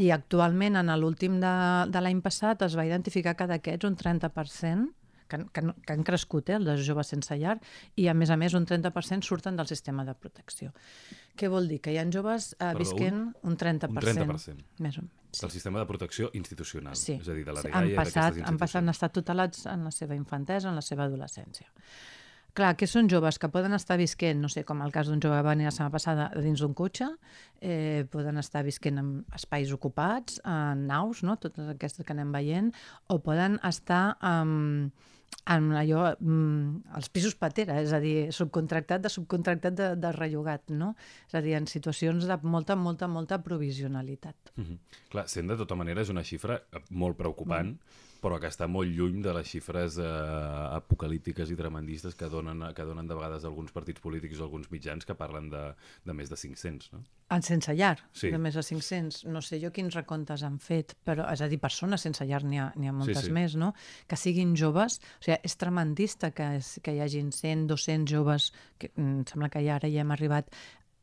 I 0.00 0.08
actualment, 0.14 0.78
en 0.80 0.90
l'últim 0.98 1.38
de, 1.40 1.54
de 1.92 2.00
l'any 2.00 2.22
passat, 2.24 2.64
es 2.64 2.76
va 2.78 2.88
identificar 2.88 3.36
que 3.36 3.48
d'aquests 3.50 3.88
un 3.88 3.96
30% 4.00 4.90
que, 5.32 5.46
que, 5.52 5.62
que 5.86 5.92
han 5.92 6.04
crescut, 6.04 6.50
eh, 6.52 6.60
de 6.60 6.76
joves 6.84 7.12
sense 7.14 7.36
llar, 7.40 7.56
i 7.96 8.08
a 8.08 8.14
més 8.16 8.32
a 8.32 8.36
més 8.40 8.56
un 8.58 8.66
30% 8.68 9.24
surten 9.26 9.56
del 9.56 9.68
sistema 9.70 10.04
de 10.08 10.14
protecció. 10.18 10.72
Què 11.38 11.48
vol 11.52 11.68
dir? 11.70 11.80
Que 11.84 11.94
hi 11.94 11.98
ha 12.00 12.06
joves 12.12 12.52
eh, 12.52 12.58
Perdó, 12.60 12.82
visquent 12.82 13.20
un 13.48 13.58
30%. 13.58 13.92
Un 13.92 14.00
30%. 14.02 14.64
Més 14.84 14.98
o 15.00 15.06
menys. 15.06 15.40
Del 15.40 15.52
sistema 15.54 15.80
de 15.80 15.88
protecció 15.88 16.28
institucional. 16.36 16.96
Sí. 16.98 17.16
És 17.16 17.28
a 17.28 17.36
dir, 17.36 17.46
de 17.46 17.54
la 17.56 17.62
Sí, 17.64 17.70
han 17.72 17.94
passat, 17.96 18.42
han 18.44 18.58
passat, 18.60 18.82
han 18.82 18.92
estat 18.92 19.14
tutelats 19.16 19.64
en 19.72 19.86
la 19.88 19.92
seva 19.94 20.18
infantesa, 20.18 20.68
en 20.68 20.76
la 20.76 20.84
seva 20.84 21.06
adolescència. 21.08 21.70
Clar, 22.52 22.74
que 22.76 22.84
són 22.84 23.08
joves 23.08 23.38
que 23.40 23.48
poden 23.48 23.72
estar 23.72 23.96
visquent, 23.96 24.36
no 24.42 24.48
sé, 24.52 24.66
com 24.68 24.82
el 24.84 24.92
cas 24.92 25.08
d'un 25.08 25.22
jove 25.24 25.38
que 25.38 25.44
va 25.46 25.54
venir 25.54 25.64
la 25.64 25.72
setmana 25.72 25.94
passada 25.94 26.26
dins 26.36 26.60
d'un 26.60 26.74
cotxe, 26.76 27.06
eh, 27.64 28.04
poden 28.12 28.36
estar 28.42 28.60
visquent 28.66 29.00
en 29.00 29.24
espais 29.32 29.72
ocupats, 29.72 30.36
en 30.44 30.84
naus, 30.90 31.22
no? 31.24 31.38
totes 31.40 31.70
aquestes 31.72 32.04
que 32.04 32.12
anem 32.12 32.34
veient, 32.34 32.68
o 33.08 33.22
poden 33.24 33.56
estar 33.64 34.18
en, 34.20 34.92
en 35.48 35.72
allò, 35.80 36.04
mm, 36.20 36.92
els 37.00 37.08
pisos 37.08 37.38
patera, 37.40 37.80
és 37.80 37.96
a 37.96 38.02
dir, 38.04 38.28
subcontractat 38.36 39.00
de 39.00 39.08
subcontractat 39.16 39.80
de, 39.80 39.88
de 39.96 40.12
rellogat, 40.12 40.68
no? 40.76 40.92
És 41.32 41.40
a 41.40 41.40
dir, 41.40 41.56
en 41.56 41.66
situacions 41.66 42.28
de 42.28 42.36
molta, 42.44 42.76
molta, 42.76 43.08
molta 43.08 43.40
provisionalitat. 43.42 44.52
Mhm. 44.60 44.78
Clar, 45.08 45.24
sent 45.26 45.48
de 45.48 45.56
tota 45.56 45.74
manera 45.74 46.04
és 46.04 46.12
una 46.12 46.22
xifra 46.22 46.60
molt 46.90 47.16
preocupant, 47.16 47.78
Mm. 47.78 48.10
Però 48.22 48.38
que 48.38 48.46
està 48.46 48.68
molt 48.70 48.92
lluny 48.94 49.18
de 49.24 49.32
les 49.34 49.48
xifres 49.50 49.96
eh, 49.98 50.06
apocalíptiques 50.78 51.50
i 51.50 51.56
tremendistes 51.58 52.14
que 52.18 52.28
donen, 52.30 52.62
que 52.76 52.86
donen 52.86 53.08
de 53.10 53.16
vegades 53.18 53.44
alguns 53.48 53.74
partits 53.74 54.00
polítics 54.00 54.38
o 54.38 54.46
alguns 54.46 54.70
mitjans 54.70 55.06
que 55.08 55.16
parlen 55.18 55.50
de, 55.50 55.62
de 56.06 56.14
més 56.14 56.30
de 56.30 56.38
500, 56.38 56.92
no? 56.94 57.02
En 57.32 57.42
sense 57.42 57.74
llar, 57.74 57.96
Sí. 58.12 58.30
de 58.30 58.38
més 58.38 58.54
de 58.54 58.62
500. 58.62 59.24
No 59.32 59.40
sé 59.42 59.58
jo 59.62 59.72
quins 59.72 59.94
recomptes 59.96 60.44
han 60.46 60.58
fet, 60.62 60.94
però 61.04 61.26
és 61.32 61.40
a 61.42 61.48
dir, 61.48 61.58
persones 61.58 62.04
sense 62.04 62.26
llar 62.28 62.42
n'hi 62.44 62.60
ha, 62.60 62.68
ha 62.76 62.92
moltes 62.94 63.26
sí. 63.26 63.32
més, 63.32 63.56
no? 63.56 63.72
Que 64.06 64.18
siguin 64.20 64.54
joves, 64.56 65.00
o 65.18 65.24
sigui, 65.24 65.38
és 65.42 65.56
tremendista 65.58 66.30
que, 66.36 66.52
és, 66.60 66.76
que 66.84 66.94
hi 66.94 67.00
hagin 67.02 67.32
100, 67.32 67.66
200 67.72 68.12
joves, 68.12 68.52
que 68.78 68.92
em 69.00 69.24
sembla 69.26 69.50
que 69.50 69.64
ja 69.64 69.80
ara 69.80 69.90
ja 69.90 70.04
hem 70.04 70.14
arribat, 70.14 70.52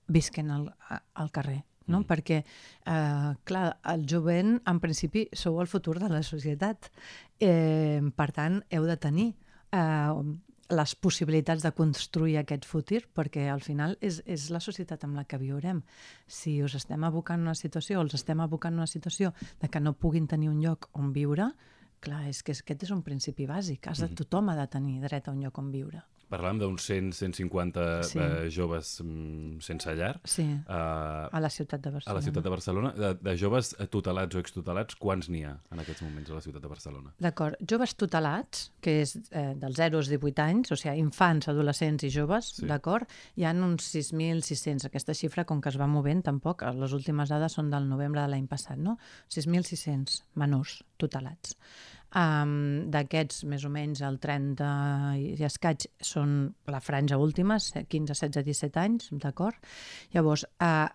visquen 0.07 0.51
al, 0.51 0.69
al 1.13 1.31
carrer. 1.35 1.63
No? 1.89 2.03
Mm. 2.03 2.09
Perquè, 2.09 2.41
eh, 2.85 3.31
clar, 3.49 3.65
el 3.93 4.05
jovent, 4.09 4.59
en 4.69 4.79
principi, 4.79 5.27
sou 5.33 5.59
el 5.61 5.67
futur 5.67 5.97
de 5.99 6.09
la 6.11 6.21
societat. 6.23 6.91
Eh, 7.39 8.01
per 8.15 8.29
tant, 8.35 8.61
heu 8.69 8.85
de 8.87 8.97
tenir 9.01 9.31
eh, 9.73 10.13
les 10.69 10.93
possibilitats 10.95 11.63
de 11.65 11.71
construir 11.73 12.37
aquest 12.37 12.65
futur, 12.69 13.01
perquè 13.15 13.47
al 13.49 13.63
final 13.65 13.97
és, 14.05 14.21
és 14.29 14.49
la 14.53 14.61
societat 14.61 15.03
amb 15.05 15.17
la 15.17 15.25
que 15.25 15.39
viurem. 15.41 15.81
Si 16.27 16.59
us 16.63 16.75
estem 16.77 17.03
abocant 17.07 17.41
una 17.41 17.57
situació, 17.57 17.99
o 17.99 18.05
els 18.05 18.13
estem 18.13 18.39
abocant 18.43 18.77
una 18.77 18.87
situació 18.87 19.33
de 19.61 19.69
que 19.69 19.81
no 19.81 19.97
puguin 19.97 20.29
tenir 20.29 20.51
un 20.53 20.61
lloc 20.61 20.89
on 20.93 21.11
viure, 21.15 21.49
clar, 21.99 22.27
és 22.29 22.43
que 22.43 22.53
aquest 22.53 22.85
és 22.85 22.93
un 22.95 23.01
principi 23.03 23.49
bàsic. 23.49 23.89
Has 23.89 24.03
de, 24.05 24.11
tothom 24.15 24.53
ha 24.53 24.57
de 24.59 24.67
tenir 24.69 24.99
dret 25.01 25.27
a 25.27 25.33
un 25.33 25.41
lloc 25.43 25.57
on 25.59 25.73
viure. 25.73 26.05
Parlàvem 26.29 26.59
d'uns 26.61 26.83
100, 26.85 27.11
150 27.17 28.03
Sí. 28.03 28.19
eh, 28.19 28.49
joves 28.53 29.01
mm, 29.03 29.59
sense 29.65 29.95
llar. 29.95 30.19
Sí, 30.23 30.43
Eh, 30.43 30.69
a 30.69 31.39
la 31.41 31.49
ciutat 31.49 31.81
de 31.81 31.89
a 31.89 31.91
Barcelona. 31.93 32.19
la 32.19 32.21
ciutat 32.25 32.43
de 32.43 32.49
Barcelona, 32.49 32.91
de, 32.93 33.13
de 33.15 33.37
joves 33.37 33.75
tutelats 33.89 34.35
o 34.35 34.39
extutelats, 34.39 34.95
quants 34.95 35.29
n'hi 35.29 35.43
ha 35.45 35.55
en 35.71 35.79
aquests 35.79 36.01
moments 36.03 36.29
a 36.29 36.35
la 36.35 36.41
ciutat 36.41 36.61
de 36.61 36.67
Barcelona? 36.67 37.13
D'acord. 37.19 37.55
Joves 37.67 37.95
tutelats, 37.95 38.71
que 38.81 39.01
és 39.01 39.15
eh, 39.31 39.55
dels 39.55 39.75
0 39.75 39.97
als 39.97 40.07
18 40.09 40.39
anys, 40.45 40.71
o 40.71 40.75
sigui, 40.75 40.99
infants, 40.99 41.47
adolescents 41.49 42.03
i 42.03 42.09
joves, 42.09 42.53
Sí. 42.59 42.65
d'acord? 42.67 43.07
Hi 43.35 43.43
ha 43.45 43.51
uns 43.53 43.83
6.600. 43.93 44.85
Aquesta 44.85 45.13
xifra, 45.13 45.45
com 45.45 45.59
que 45.61 45.69
es 45.69 45.77
va 45.77 45.87
movent, 45.87 46.21
tampoc, 46.23 46.61
les 46.75 46.93
últimes 46.93 47.29
dades 47.29 47.53
són 47.53 47.69
del 47.71 47.87
novembre 47.89 48.21
de 48.21 48.27
l'any 48.27 48.47
passat, 48.47 48.77
no? 48.77 48.97
6.600 49.29 50.23
menors 50.35 50.83
tutelats. 50.97 51.55
Um, 52.09 52.89
D'aquests, 52.89 53.43
més 53.45 53.65
o 53.67 53.69
menys, 53.69 54.01
el 54.01 54.17
30 54.17 54.69
i 55.21 55.43
escaig 55.45 55.85
són 56.01 56.55
la 56.65 56.79
franja 56.81 57.19
última, 57.21 57.59
15, 57.61 58.15
16, 58.17 58.45
17 58.47 58.81
anys, 58.81 59.11
d'acord? 59.21 59.59
Llavors, 60.15 60.47
eh, 60.57 60.87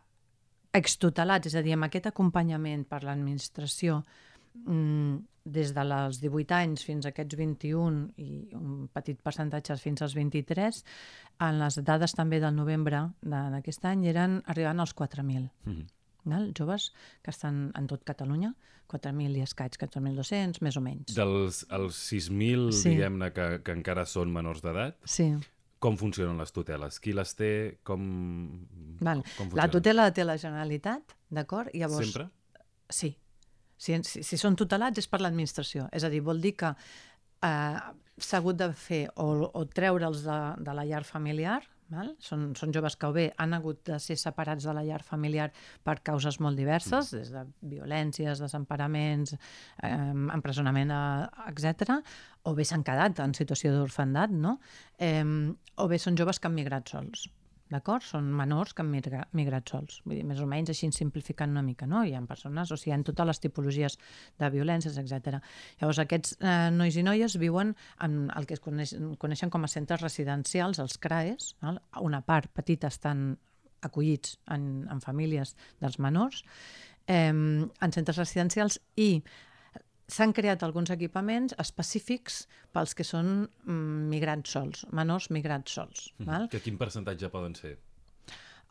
extutelats, 0.75 1.47
és 1.47 1.55
a 1.55 1.63
dir, 1.63 1.77
amb 1.77 1.87
aquest 1.87 2.09
acompanyament 2.11 2.83
per 2.91 3.05
l'administració, 3.05 4.03
mm, 4.65 5.17
des 5.45 5.75
de 5.77 5.85
les 5.85 6.21
18 6.21 6.55
anys 6.57 6.85
fins 6.85 7.07
a 7.07 7.11
aquests 7.13 7.37
21 7.37 8.09
i 8.17 8.49
un 8.57 8.89
petit 8.93 9.21
percentatge 9.21 9.77
fins 9.77 10.03
als 10.03 10.15
23, 10.15 10.85
en 11.39 11.59
les 11.61 11.77
dades 11.85 12.15
també 12.17 12.41
del 12.41 12.57
novembre 12.57 13.11
d'aquest 13.23 13.85
any 13.85 14.07
eren 14.09 14.43
arribant 14.47 14.81
als 14.81 14.95
4.000 14.95 15.51
Mhm. 15.65 15.87
Val? 16.25 16.53
joves 16.57 16.93
que 17.23 17.31
estan 17.31 17.71
en 17.77 17.87
tot 17.87 18.05
Catalunya, 18.05 18.55
4.000 18.91 19.37
i 19.37 19.43
escaig, 19.43 19.77
4.200, 19.81 20.61
més 20.63 20.77
o 20.77 20.81
menys. 20.85 21.15
Dels 21.17 21.65
els 21.71 21.97
6.000, 22.13 22.71
Sí. 22.73 22.91
diguem-ne, 22.95 23.33
que, 23.33 23.63
que 23.65 23.73
encara 23.73 24.05
són 24.07 24.31
menors 24.33 24.61
d'edat, 24.63 24.97
Sí. 25.05 25.33
com 25.81 25.97
funcionen 25.97 26.39
les 26.39 26.53
tuteles? 26.53 27.01
Qui 27.01 27.13
les 27.13 27.35
té? 27.37 27.79
Com, 27.85 28.67
Val. 29.01 29.23
com 29.37 29.49
La 29.53 29.69
funcionen? 29.69 29.71
tutela 29.71 30.03
la 30.05 30.13
té 30.13 30.25
la 30.25 30.37
Generalitat, 30.39 31.03
d'acord? 31.31 31.69
Llavors, 31.75 32.07
Sempre? 32.13 32.31
Sí. 32.89 33.17
Si, 33.77 33.97
si, 34.05 34.23
si 34.23 34.37
són 34.39 34.55
tutelats 34.57 34.99
és 34.99 35.09
per 35.09 35.21
l'administració. 35.21 35.89
És 35.93 36.05
a 36.05 36.09
dir, 36.09 36.21
vol 36.23 36.41
dir 36.41 36.55
que 36.57 36.71
eh, 37.43 37.79
s'ha 38.17 38.39
hagut 38.39 38.57
de 38.57 38.73
fer 38.73 39.09
o, 39.17 39.51
o 39.53 39.65
treure'ls 39.67 40.23
de, 40.25 40.39
de 40.65 40.75
la 40.75 40.85
llar 40.87 41.03
familiar, 41.05 41.63
val? 41.95 42.11
Són, 42.23 42.51
són 42.59 42.73
joves 42.75 42.97
que 42.99 43.09
o 43.09 43.15
bé 43.15 43.29
han 43.41 43.55
hagut 43.57 43.83
de 43.89 43.99
ser 44.03 44.17
separats 44.21 44.67
de 44.67 44.75
la 44.77 44.85
llar 44.87 45.01
familiar 45.07 45.51
per 45.87 45.99
causes 46.07 46.41
molt 46.45 46.59
diverses, 46.61 47.13
des 47.15 47.31
de 47.35 47.45
violències, 47.75 48.43
desemparaments, 48.43 49.37
eh, 49.83 49.93
empresonament, 50.37 50.93
eh, 50.95 51.49
etc. 51.51 52.01
o 52.45 52.55
bé 52.55 52.67
s'han 52.69 52.85
quedat 52.85 53.23
en 53.25 53.35
situació 53.35 53.73
d'orfandat, 53.77 54.35
no? 54.35 54.59
Eh, 54.99 55.25
o 55.77 55.89
bé 55.89 55.99
són 55.99 56.19
joves 56.21 56.39
que 56.41 56.51
han 56.51 56.59
migrat 56.59 56.91
sols. 56.93 57.29
D'acord? 57.75 58.05
Són 58.07 58.29
menors 58.39 58.75
que 58.75 58.85
han 58.85 58.91
migra, 58.93 59.25
migrat 59.35 59.71
sols. 59.73 59.99
Vull 60.05 60.21
dir, 60.21 60.25
més 60.29 60.41
o 60.43 60.47
menys 60.51 60.71
així 60.71 60.91
simplificant 60.95 61.51
una 61.51 61.63
mica, 61.67 61.89
no? 61.91 62.05
Hi 62.07 62.13
ha 62.15 62.21
persones, 62.29 62.71
o 62.71 62.79
sigui, 62.79 62.93
hi 62.93 62.95
ha 62.97 63.07
totes 63.09 63.29
les 63.31 63.43
tipologies 63.43 63.99
de 64.41 64.51
violències, 64.55 64.99
etc. 65.01 65.41
Llavors, 65.81 66.01
aquests 66.05 66.37
eh, 66.39 66.55
nois 66.75 66.99
i 67.01 67.03
noies 67.07 67.39
viuen 67.43 67.75
en 68.07 68.21
el 68.37 68.47
que 68.47 68.55
es 68.59 68.63
coneix, 68.63 68.95
coneixen 69.23 69.51
com 69.51 69.67
a 69.67 69.73
centres 69.73 70.05
residencials, 70.05 70.83
els 70.85 71.01
CRAES. 71.03 71.55
Val? 71.65 71.81
Una 72.05 72.23
part 72.27 72.53
petita 72.55 72.93
estan 72.93 73.33
acollits 73.85 74.39
en, 74.55 74.85
en 74.91 75.03
famílies 75.03 75.57
dels 75.83 75.99
menors, 75.99 76.45
eh, 77.09 77.33
en 77.33 77.97
centres 77.99 78.23
residencials 78.23 78.79
i 78.95 79.11
s'han 80.09 80.33
creat 80.37 80.63
alguns 80.63 80.91
equipaments 80.91 81.55
específics 81.59 82.47
pels 82.73 82.93
que 82.95 83.05
són 83.05 83.49
mm, 83.65 84.09
migrants 84.13 84.51
sols, 84.57 84.85
menors 84.93 85.31
migrats 85.31 85.73
sols. 85.73 86.11
Mhm. 86.19 86.27
Val? 86.29 86.49
Que 86.53 86.61
quin 86.61 86.77
percentatge 86.79 87.31
poden 87.33 87.55
ser? 87.55 87.79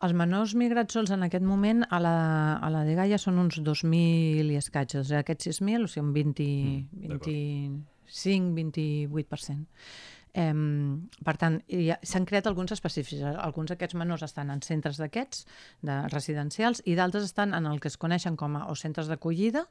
Els 0.04 0.12
menors 0.12 0.52
migrats 0.58 0.92
sols 0.92 1.10
en 1.14 1.22
aquest 1.22 1.44
moment 1.46 1.84
a 1.88 1.98
la, 2.02 2.14
a 2.58 2.68
la 2.70 2.82
Dgaia 2.84 3.16
són 3.18 3.38
uns 3.38 3.56
2.000 3.62 4.50
i 4.52 4.56
escaig. 4.58 4.96
O 4.98 5.04
sigui, 5.04 5.16
aquests 5.20 5.48
6.000, 5.48 5.84
o 5.84 5.88
sigui, 5.88 6.04
un 6.06 6.12
20, 6.12 6.48
Mm, 6.92 7.08
d'acord. 7.08 7.30
25-28%. 8.04 9.66
Eh, 10.34 10.52
per 11.24 11.36
tant, 11.38 11.60
s'han 12.02 12.24
creat 12.26 12.48
alguns 12.50 12.74
específics. 12.74 13.22
Alguns 13.38 13.70
d'aquests 13.70 13.94
menors 14.00 14.24
estan 14.26 14.50
en 14.50 14.62
centres 14.66 14.98
d'aquests, 14.98 15.44
de 15.86 16.00
residencials, 16.10 16.82
i 16.90 16.96
d'altres 16.98 17.28
estan 17.30 17.54
en 17.54 17.66
el 17.70 17.78
que 17.80 17.88
es 17.92 17.96
coneixen 17.96 18.34
com 18.36 18.56
a 18.58 18.64
o 18.66 18.74
centres 18.74 19.06
d'acollida 19.06 19.62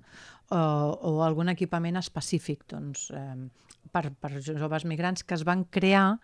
o, 0.50 0.56
o 0.58 1.18
algun 1.26 1.52
equipament 1.52 2.00
específic 2.00 2.64
doncs, 2.72 3.10
eh, 3.12 3.50
per, 3.92 4.08
per 4.16 4.40
joves 4.40 4.86
migrants 4.88 5.24
que 5.28 5.36
es 5.36 5.44
van 5.44 5.66
crear 5.66 6.18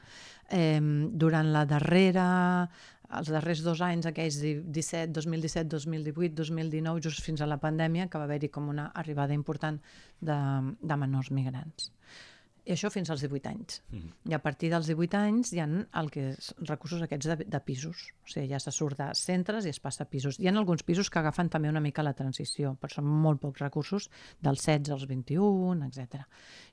eh, 0.49 0.79
durant 0.79 1.51
la 1.51 1.65
darrera 1.67 2.69
els 3.09 3.31
darrers 3.33 3.63
dos 3.65 3.79
anys, 3.81 4.05
aquells 4.05 4.35
di- 4.37 4.59
17, 4.61 5.09
2017, 5.15 5.65
2018, 5.73 6.35
2019, 6.37 7.01
just 7.01 7.23
fins 7.25 7.41
a 7.41 7.47
la 7.49 7.57
pandèmia, 7.57 8.05
que 8.07 8.19
va 8.21 8.27
haver-hi 8.29 8.51
com 8.53 8.67
una 8.69 8.91
arribada 8.93 9.33
important 9.33 9.79
de, 10.21 10.35
de 10.79 10.97
menors 11.01 11.31
migrants. 11.33 11.89
I 12.69 12.75
això 12.75 12.91
fins 12.93 13.09
als 13.09 13.23
18 13.25 13.49
anys. 13.49 13.79
Mhm. 13.89 14.11
I 14.29 14.35
a 14.37 14.39
partir 14.43 14.69
dels 14.69 14.85
18 14.85 15.17
anys 15.17 15.53
hi 15.55 15.59
ha 15.63 15.65
el 15.65 16.11
que 16.13 16.27
és 16.35 16.51
recursos 16.69 17.01
aquests 17.01 17.25
de, 17.31 17.37
de 17.49 17.59
pisos. 17.65 18.03
O 18.21 18.29
sigui, 18.29 18.47
ja 18.51 18.59
se 18.61 18.69
surt 18.75 18.99
de 18.99 19.07
centres 19.17 19.65
i 19.65 19.71
es 19.73 19.79
passa 19.81 20.05
a 20.05 20.09
pisos. 20.09 20.37
Hi 20.39 20.47
ha 20.47 20.53
alguns 20.53 20.83
pisos 20.85 21.09
que 21.09 21.17
agafen 21.19 21.49
també 21.49 21.69
una 21.71 21.81
mica 21.81 22.05
la 22.05 22.13
transició, 22.13 22.75
però 22.79 22.99
són 22.99 23.09
molt 23.09 23.41
pocs 23.41 23.63
recursos, 23.63 24.09
dels 24.39 24.61
16 24.67 24.93
als 24.93 25.07
21, 25.09 25.87
etc. 25.87 26.27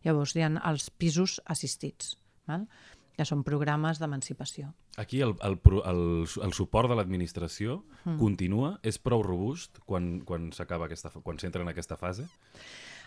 Llavors 0.04 0.36
hi 0.36 0.44
ha 0.44 0.52
els 0.68 0.90
pisos 0.90 1.40
assistits, 1.46 2.18
val? 2.46 2.68
que 3.16 3.24
són 3.24 3.40
programes 3.42 3.96
d'emancipació. 3.96 4.74
Aquí 5.00 5.22
el, 5.24 5.30
el, 5.40 5.54
el, 5.88 6.00
el 6.44 6.52
suport 6.52 6.90
de 6.90 6.96
l'administració 6.98 7.78
Mm. 8.04 8.18
continua? 8.20 8.78
És 8.86 8.98
prou 9.02 9.22
robust 9.24 9.80
quan, 9.88 10.20
quan 10.20 10.52
s'acaba 10.52 10.84
aquesta, 10.86 11.10
quan 11.24 11.40
s'entra 11.40 11.62
en 11.64 11.68
aquesta 11.72 11.96
fase? 11.96 12.28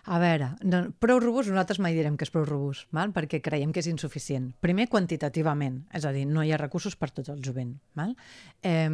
A 0.06 0.20
veure, 0.22 0.54
no, 0.64 0.86
prou 1.02 1.20
robust 1.20 1.52
nosaltres 1.52 1.82
mai 1.84 1.98
direm 1.98 2.16
que 2.18 2.28
és 2.28 2.32
prou 2.34 2.46
robust, 2.48 2.88
val? 2.96 3.12
perquè 3.16 3.42
creiem 3.44 3.74
que 3.76 3.84
és 3.84 3.90
insuficient. 3.92 4.54
Primer, 4.64 4.88
quantitativament, 4.92 5.84
és 5.94 6.08
a 6.08 6.14
dir, 6.16 6.26
no 6.30 6.44
hi 6.44 6.54
ha 6.54 6.62
recursos 6.62 6.96
per 6.96 7.12
tot 7.12 7.30
el 7.34 7.44
jovent. 7.46 7.76
Val? 8.00 8.16
Eh, 8.64 8.88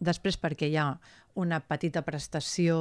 després, 0.00 0.40
perquè 0.40 0.70
hi 0.70 0.76
ha 0.80 0.90
una 1.36 1.60
petita 1.60 2.00
prestació 2.02 2.76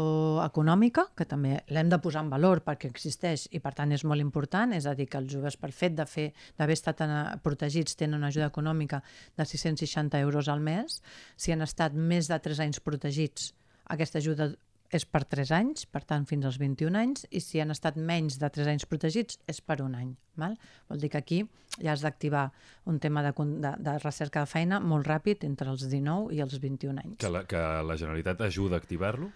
econòmica, 0.46 1.10
que 1.16 1.28
també 1.28 1.58
l'hem 1.76 1.90
de 1.92 2.00
posar 2.00 2.24
en 2.24 2.32
valor 2.32 2.62
perquè 2.64 2.88
existeix 2.88 3.50
i 3.52 3.60
per 3.60 3.74
tant 3.76 3.92
és 3.92 4.06
molt 4.08 4.24
important, 4.24 4.72
és 4.74 4.88
a 4.88 4.96
dir, 4.96 5.10
que 5.12 5.20
els 5.20 5.32
joves 5.32 5.60
per 5.60 5.74
fet 5.76 5.98
de 5.98 6.06
fer 6.08 6.30
d'haver 6.58 6.78
estat 6.80 7.04
protegits 7.44 8.00
tenen 8.00 8.22
una 8.22 8.32
ajuda 8.32 8.48
econòmica 8.48 9.02
de 9.36 9.46
660 9.46 10.24
euros 10.24 10.48
al 10.48 10.64
mes. 10.64 11.02
Si 11.36 11.52
han 11.52 11.62
estat 11.68 11.94
més 11.94 12.32
de 12.32 12.40
3 12.40 12.64
anys 12.64 12.80
protegits, 12.80 13.52
aquesta 13.92 14.24
ajuda 14.24 14.54
és 14.94 15.06
per 15.06 15.24
3 15.26 15.52
anys, 15.56 15.86
per 15.90 16.04
tant 16.06 16.26
fins 16.30 16.46
als 16.46 16.60
21 16.62 16.98
anys, 17.00 17.26
i 17.32 17.42
si 17.44 17.62
han 17.62 17.74
estat 17.74 17.98
menys 17.98 18.38
de 18.42 18.50
3 18.50 18.70
anys 18.76 18.86
protegits 18.90 19.40
és 19.50 19.62
per 19.62 19.80
un 19.84 19.96
any. 19.98 20.14
Val? 20.40 20.58
Vol 20.92 21.02
dir 21.02 21.10
que 21.14 21.22
aquí 21.22 21.40
ja 21.80 21.94
has 21.94 22.04
d'activar 22.04 22.50
un 22.86 23.00
tema 23.00 23.24
de, 23.24 23.32
de, 23.34 23.72
de 23.80 23.98
recerca 24.04 24.44
de 24.44 24.52
feina 24.52 24.80
molt 24.80 25.08
ràpid 25.08 25.46
entre 25.48 25.72
els 25.72 25.88
19 25.88 26.36
i 26.36 26.44
els 26.44 26.60
21 26.62 27.02
anys. 27.02 27.18
Que 27.24 27.32
la, 27.32 27.46
que 27.50 27.64
la 27.88 27.98
Generalitat 28.00 28.46
ajuda 28.46 28.80
a 28.80 28.84
activar-lo? 28.84 29.32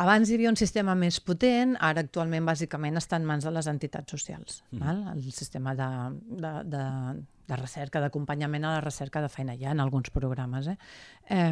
Abans 0.00 0.30
hi 0.30 0.36
havia 0.36 0.50
un 0.52 0.58
sistema 0.58 0.94
més 0.94 1.18
potent, 1.20 1.74
ara 1.82 2.04
actualment 2.04 2.46
bàsicament 2.46 2.96
està 3.00 3.18
en 3.18 3.26
mans 3.26 3.44
de 3.44 3.50
les 3.50 3.66
entitats 3.66 4.14
socials. 4.14 4.62
Mm. 4.70 4.84
Val? 4.84 5.00
El 5.16 5.32
sistema 5.34 5.74
de, 5.74 5.88
de, 6.30 6.52
de, 6.70 6.84
de 7.50 7.58
recerca, 7.58 8.02
d'acompanyament 8.04 8.64
a 8.64 8.76
la 8.76 8.84
recerca 8.84 9.22
de 9.24 9.28
feina. 9.32 9.56
Hi 9.58 9.66
ha 9.66 9.74
en 9.74 9.82
alguns 9.82 10.12
programes. 10.14 10.70
Eh? 10.70 10.76
Eh, 11.26 11.50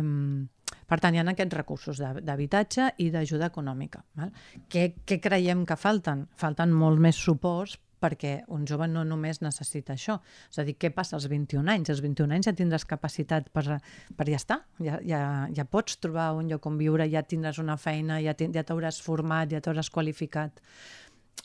per 0.88 0.98
tant, 1.00 1.14
hi 1.14 1.20
ha 1.20 1.26
aquests 1.30 1.54
recursos 1.56 1.98
d'ha- 2.00 2.20
d'habitatge 2.24 2.94
i 3.04 3.10
d'ajuda 3.12 3.50
econòmica. 3.52 4.00
Val? 4.16 4.32
Què, 4.72 4.94
què 5.06 5.20
creiem 5.20 5.66
que 5.68 5.76
falten? 5.76 6.26
Falten 6.34 6.72
molt 6.72 6.98
més 6.98 7.16
suports 7.20 7.76
perquè 7.98 8.44
un 8.54 8.62
jove 8.64 8.86
no 8.86 9.02
només 9.04 9.40
necessita 9.42 9.92
això. 9.96 10.20
És 10.52 10.58
a 10.60 10.64
dir, 10.64 10.76
què 10.78 10.92
passa 10.94 11.16
als 11.16 11.26
21 11.26 11.66
anys? 11.72 11.90
Als 11.90 12.00
21 12.00 12.30
anys 12.36 12.46
ja 12.46 12.52
tindràs 12.54 12.84
capacitat 12.86 13.48
per, 13.50 13.80
per 14.16 14.26
ja 14.30 14.36
estar, 14.38 14.60
ja, 14.78 15.00
ja, 15.02 15.20
ja 15.52 15.64
pots 15.66 15.96
trobar 15.98 16.28
un 16.38 16.46
lloc 16.48 16.64
on 16.70 16.78
viure, 16.78 17.08
ja 17.10 17.24
tindràs 17.26 17.58
una 17.58 17.76
feina, 17.76 18.20
ja 18.22 18.34
tin- 18.38 18.54
ja 18.54 18.62
t'hauràs 18.62 19.00
format, 19.02 19.50
ja 19.50 19.60
t'hauràs 19.60 19.90
qualificat. 19.90 20.62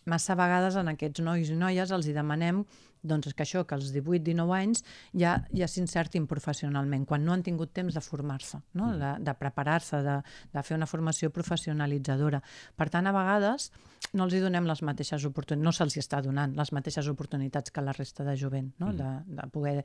Massa 0.06 0.36
vegades 0.36 0.76
en 0.78 0.94
aquests 0.94 1.22
nois 1.26 1.50
i 1.50 1.56
noies 1.58 1.92
els 1.96 2.06
hi 2.08 2.14
demanem 2.14 2.64
doncs 3.04 3.34
que 3.36 3.44
això, 3.44 3.64
que 3.68 3.76
als 3.76 3.92
18-19 3.94 4.56
anys 4.58 4.84
ja, 5.12 5.36
ja 5.54 5.68
s'insertin 5.70 6.28
professionalment, 6.30 7.06
quan 7.10 7.26
no 7.26 7.36
han 7.36 7.44
tingut 7.46 7.74
temps 7.76 7.94
de 7.96 8.04
formar-se, 8.04 8.62
no? 8.80 8.94
de, 9.00 9.16
de 9.24 9.36
preparar-se, 9.40 10.00
de, 10.06 10.20
de 10.54 10.64
fer 10.64 10.78
una 10.80 10.90
formació 10.90 11.30
professionalitzadora. 11.36 12.42
Per 12.80 12.90
tant, 12.94 13.10
a 13.10 13.16
vegades 13.16 13.70
no 14.14 14.28
els 14.28 14.36
hi 14.36 14.42
donem 14.44 14.68
les 14.70 14.82
mateixes 14.86 15.24
oportunitats, 15.28 15.66
no 15.66 15.76
se'ls 15.76 16.00
està 16.02 16.22
donant 16.24 16.56
les 16.58 16.72
mateixes 16.76 17.08
oportunitats 17.12 17.74
que 17.74 17.84
la 17.84 17.96
resta 17.96 18.26
de 18.28 18.36
jovent, 18.40 18.74
no? 18.80 18.92
de, 18.96 19.12
de 19.28 19.48
poder 19.54 19.78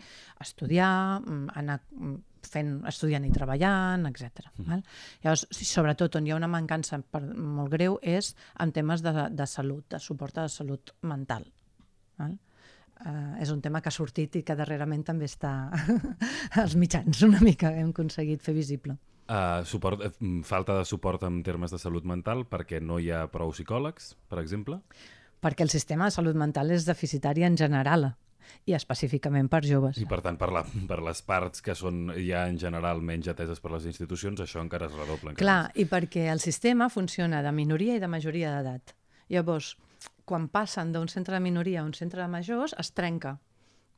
estudiar, 0.42 1.20
mm, 1.20 1.54
anar 1.58 1.78
mm, 1.90 2.16
fent, 2.48 2.74
estudiant 2.88 3.24
i 3.26 3.32
treballant, 3.34 4.06
etc. 4.10 4.50
Val? 4.66 4.82
Llavors, 5.24 5.46
sobretot 5.50 6.18
on 6.18 6.26
hi 6.26 6.34
ha 6.34 6.38
una 6.38 6.50
mancança 6.50 7.00
per, 7.02 7.22
molt 7.34 7.72
greu 7.72 7.98
és 8.02 8.34
en 8.62 8.74
temes 8.74 9.04
de, 9.06 9.14
de 9.34 9.48
salut, 9.50 9.86
de 9.90 10.02
suport 10.02 10.38
a 10.38 10.46
la 10.46 10.52
salut 10.52 10.94
mental. 11.02 11.48
Val? 12.20 12.36
Uh, 12.98 13.36
és 13.38 13.50
un 13.54 13.60
tema 13.62 13.78
que 13.78 13.92
ha 13.92 13.94
sortit 13.94 14.40
i 14.40 14.42
que 14.42 14.56
darrerament 14.58 15.04
també 15.06 15.28
està 15.30 15.70
als 16.62 16.74
mitjans 16.74 17.20
una 17.22 17.38
mica 17.38 17.70
hem 17.70 17.92
aconseguit 17.92 18.42
fer 18.42 18.56
visible. 18.56 18.96
Uh, 19.28 19.62
suport, 19.68 20.02
eh, 20.02 20.10
mm, 20.18 20.42
falta 20.48 20.74
de 20.78 20.86
suport 20.88 21.22
en 21.28 21.42
termes 21.46 21.70
de 21.70 21.78
salut 21.78 22.06
mental 22.08 22.46
perquè 22.48 22.80
no 22.82 22.98
hi 22.98 23.12
ha 23.12 23.26
prou 23.30 23.52
psicòlegs, 23.54 24.14
per 24.26 24.40
exemple? 24.42 24.80
Perquè 25.38 25.62
el 25.62 25.70
sistema 25.70 26.08
de 26.08 26.16
salut 26.16 26.34
mental 26.34 26.72
és 26.74 26.88
deficitari 26.88 27.44
en 27.46 27.58
general 27.60 28.08
i 28.66 28.74
específicament 28.76 29.50
per 29.52 29.62
joves. 29.66 29.98
I 30.00 30.06
per 30.08 30.20
tant, 30.24 30.38
per, 30.40 30.50
la, 30.54 30.64
per 30.64 31.00
les 31.04 31.20
parts 31.22 31.62
que 31.64 31.76
són 31.78 32.08
ja 32.16 32.46
en 32.48 32.58
general 32.60 33.02
menys 33.04 33.28
ateses 33.30 33.60
per 33.60 33.72
les 33.74 33.86
institucions, 33.90 34.40
això 34.42 34.62
encara 34.64 34.88
es 34.88 34.96
redobla. 34.96 35.34
Encara 35.34 35.44
Clar, 35.44 35.60
més. 35.68 35.82
i 35.84 35.88
perquè 35.90 36.28
el 36.32 36.42
sistema 36.44 36.88
funciona 36.92 37.42
de 37.44 37.52
minoria 37.52 37.98
i 37.98 38.02
de 38.02 38.10
majoria 38.10 38.56
d'edat. 38.56 38.94
Llavors, 39.28 39.74
quan 40.28 40.48
passen 40.52 40.92
d'un 40.92 41.08
centre 41.08 41.36
de 41.36 41.42
minoria 41.44 41.82
a 41.82 41.86
un 41.88 41.94
centre 41.96 42.22
de 42.22 42.28
majors, 42.28 42.74
es 42.78 42.92
trenca. 42.92 43.38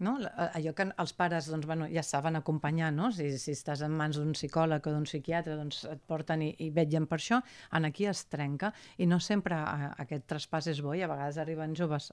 No? 0.00 0.14
Allò 0.40 0.72
que 0.72 0.86
els 1.02 1.12
pares 1.12 1.50
doncs, 1.52 1.66
bueno, 1.68 1.84
ja 1.92 2.02
saben 2.06 2.38
acompanyar, 2.38 2.88
no? 2.96 3.10
si, 3.12 3.26
si 3.38 3.52
estàs 3.52 3.82
en 3.84 3.92
mans 3.92 4.16
d'un 4.16 4.32
psicòleg 4.32 4.86
o 4.88 4.94
d'un 4.94 5.04
psiquiatre, 5.04 5.58
doncs 5.58 5.82
et 5.90 6.00
porten 6.08 6.46
i, 6.46 6.54
i 6.64 6.70
vetllen 6.72 7.08
per 7.10 7.18
això, 7.20 7.42
en 7.76 7.88
aquí 7.90 8.08
es 8.08 8.24
trenca 8.32 8.72
i 8.96 9.10
no 9.10 9.20
sempre 9.20 9.60
a, 9.60 9.92
aquest 10.06 10.24
traspàs 10.30 10.70
és 10.72 10.80
bo 10.80 10.96
i 10.96 11.04
a 11.04 11.10
vegades 11.10 11.42
arriben 11.42 11.76
joves 11.76 12.08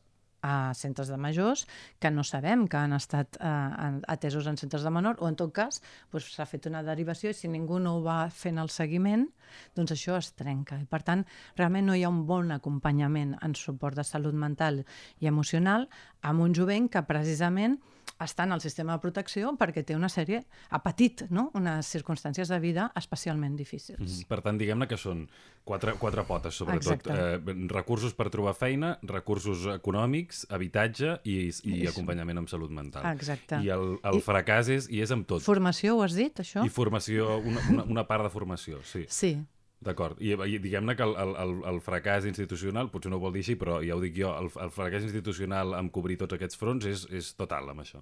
a 0.47 0.73
centres 0.77 1.11
de 1.11 1.17
majors 1.19 1.65
que 1.99 2.11
no 2.13 2.23
sabem 2.23 2.67
que 2.71 2.79
han 2.79 2.95
estat 2.95 3.39
eh, 3.39 3.91
atesos 4.07 4.47
en 4.47 4.59
centres 4.59 4.85
de 4.87 4.93
menor 4.93 5.19
o 5.19 5.27
en 5.27 5.35
tot 5.39 5.51
cas 5.55 5.81
doncs, 6.13 6.29
s'ha 6.35 6.47
fet 6.47 6.69
una 6.71 6.83
derivació 6.87 7.33
i 7.33 7.37
si 7.37 7.51
ningú 7.51 7.81
no 7.83 7.97
ho 7.97 8.03
va 8.05 8.19
fent 8.31 8.61
el 8.63 8.71
seguiment 8.73 9.27
doncs 9.75 9.93
això 9.95 10.17
es 10.19 10.31
trenca. 10.37 10.79
I 10.79 10.87
per 10.87 11.01
tant 11.07 11.25
realment 11.59 11.87
no 11.87 11.95
hi 11.95 12.05
ha 12.05 12.13
un 12.13 12.23
bon 12.29 12.51
acompanyament 12.55 13.35
en 13.43 13.55
suport 13.55 13.97
de 13.97 14.07
salut 14.07 14.35
mental 14.35 14.83
i 15.19 15.27
emocional 15.27 15.87
amb 16.21 16.43
un 16.47 16.55
jovent 16.55 16.89
que 16.91 17.03
precisament 17.07 17.79
està 18.19 18.43
en 18.47 18.51
el 18.55 18.61
sistema 18.61 18.95
de 18.95 19.01
protecció 19.03 19.51
perquè 19.57 19.83
té 19.85 19.95
una 19.95 20.09
sèrie, 20.09 20.43
ha 20.69 20.79
patit 20.83 21.25
no? 21.29 21.49
unes 21.57 21.89
circumstàncies 21.93 22.49
de 22.49 22.59
vida 22.59 22.91
especialment 22.95 23.55
difícils. 23.57 23.99
Mhm. 23.99 24.27
Per 24.27 24.41
tant, 24.41 24.57
diguem-ne 24.57 24.87
que 24.87 24.97
són 24.97 25.27
quatre, 25.67 25.93
quatre 25.99 26.23
potes, 26.23 26.55
sobretot. 26.55 26.93
Exacte. 27.07 27.11
Eh, 27.13 27.67
recursos 27.69 28.13
per 28.13 28.29
trobar 28.33 28.53
feina, 28.55 28.97
recursos 29.03 29.65
econòmics, 29.75 30.45
habitatge 30.49 31.19
i, 31.27 31.51
i 31.63 31.85
acompanyament 31.87 32.37
amb 32.43 32.49
salut 32.49 32.71
mental. 32.71 33.05
Exacte. 33.13 33.59
I 33.63 33.69
el, 33.75 33.97
el 34.03 34.19
I- 34.21 34.23
fracàs 34.23 34.69
és, 34.73 34.89
i 34.89 35.01
és 35.03 35.11
amb 35.11 35.27
tot. 35.27 35.43
Formació, 35.43 35.97
ho 35.97 36.03
has 36.05 36.15
dit, 36.17 36.39
això? 36.43 36.65
I 36.65 36.69
formació, 36.73 37.37
una, 37.39 37.61
una, 37.69 37.83
una 37.97 38.07
part 38.07 38.23
de 38.23 38.31
formació, 38.33 38.81
sí. 38.83 39.05
Sí, 39.09 39.35
D'acord. 39.85 40.17
I, 40.23 40.33
i 40.33 40.57
diguem-ne 40.57 40.95
que 40.97 41.05
el, 41.05 41.13
el, 41.21 41.51
el, 41.69 41.79
fracàs 41.85 42.25
institucional, 42.25 42.89
potser 42.89 43.11
no 43.13 43.19
ho 43.19 43.21
vol 43.21 43.35
dir 43.35 43.43
així, 43.45 43.57
però 43.61 43.77
ja 43.85 43.93
ho 43.93 44.01
dic 44.01 44.15
jo, 44.17 44.31
el, 44.33 44.49
el 44.63 44.73
fracàs 44.73 45.05
institucional 45.05 45.75
amb 45.77 45.93
cobrir 45.93 46.17
tots 46.17 46.33
aquests 46.33 46.57
fronts 46.57 46.89
és, 46.89 47.05
és 47.13 47.29
total 47.37 47.69
amb 47.73 47.85
això. 47.85 48.01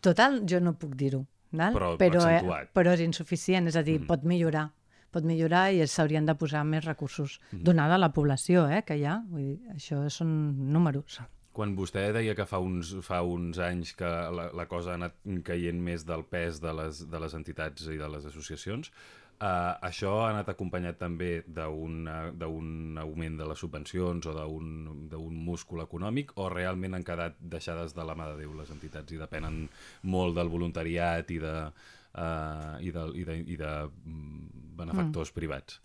Total, 0.00 0.40
jo 0.48 0.62
no 0.64 0.72
puc 0.80 0.96
dir-ho? 0.96 1.26
Però 1.50 1.96
però, 1.98 2.26
eh, 2.30 2.60
però 2.72 2.92
és 2.94 3.02
insuficient, 3.04 3.66
és 3.68 3.76
a 3.76 3.82
dir, 3.82 3.98
mm. 4.00 4.08
pot 4.08 4.24
millorar 4.24 4.70
pot 5.10 5.26
millorar 5.26 5.64
i 5.74 5.82
s'haurien 5.90 6.26
de 6.26 6.36
posar 6.38 6.62
més 6.66 6.84
recursos, 6.86 7.40
mm. 7.50 7.64
donada 7.66 7.98
la 7.98 8.12
població 8.14 8.68
eh, 8.70 8.84
que 8.86 8.96
hi 8.96 9.04
ha. 9.10 9.18
Vull 9.30 9.48
dir, 9.48 9.58
això 9.74 10.04
són 10.12 10.32
números. 10.72 11.18
Quan 11.50 11.74
vostè 11.74 12.04
deia 12.14 12.36
que 12.38 12.46
fa 12.46 12.60
uns, 12.62 12.92
fa 13.02 13.24
uns 13.26 13.58
anys 13.58 13.96
que 13.98 14.06
la, 14.06 14.46
la 14.54 14.66
cosa 14.70 14.92
ha 14.92 15.00
anat 15.00 15.16
caient 15.44 15.80
més 15.82 16.06
del 16.06 16.22
pes 16.30 16.60
de 16.62 16.72
les, 16.78 17.02
de 17.10 17.22
les 17.22 17.34
entitats 17.34 17.88
i 17.90 17.98
de 17.98 18.10
les 18.12 18.28
associacions, 18.30 18.92
Uh, 19.40 19.72
això 19.88 20.10
ha 20.20 20.30
anat 20.34 20.50
acompanyat 20.52 20.98
també 21.00 21.30
d'un 21.48 22.02
d'un 22.36 22.98
augment 23.00 23.38
de 23.38 23.46
les 23.48 23.62
subvencions 23.64 24.26
o 24.28 24.34
d'un 24.36 25.38
múscul 25.46 25.80
econòmic 25.80 26.34
o 26.36 26.50
realment 26.52 26.98
han 26.98 27.06
quedat 27.08 27.38
deixades 27.40 27.96
de 27.96 28.04
la 28.04 28.16
mà 28.20 28.26
de 28.28 28.42
Déu 28.42 28.52
les 28.58 28.68
entitats 28.74 29.16
i 29.16 29.20
depenen 29.20 29.62
molt 30.02 30.36
del 30.36 30.52
voluntariat 30.52 31.32
i 31.32 31.38
de, 31.40 31.54
uh, 31.70 32.74
i 32.84 32.92
de, 32.92 33.06
i 33.16 33.24
de, 33.24 33.38
i 33.54 33.56
de 33.56 33.72
mm, 33.88 34.76
benefactors 34.82 35.32
mm. 35.32 35.38
privats? 35.40 35.80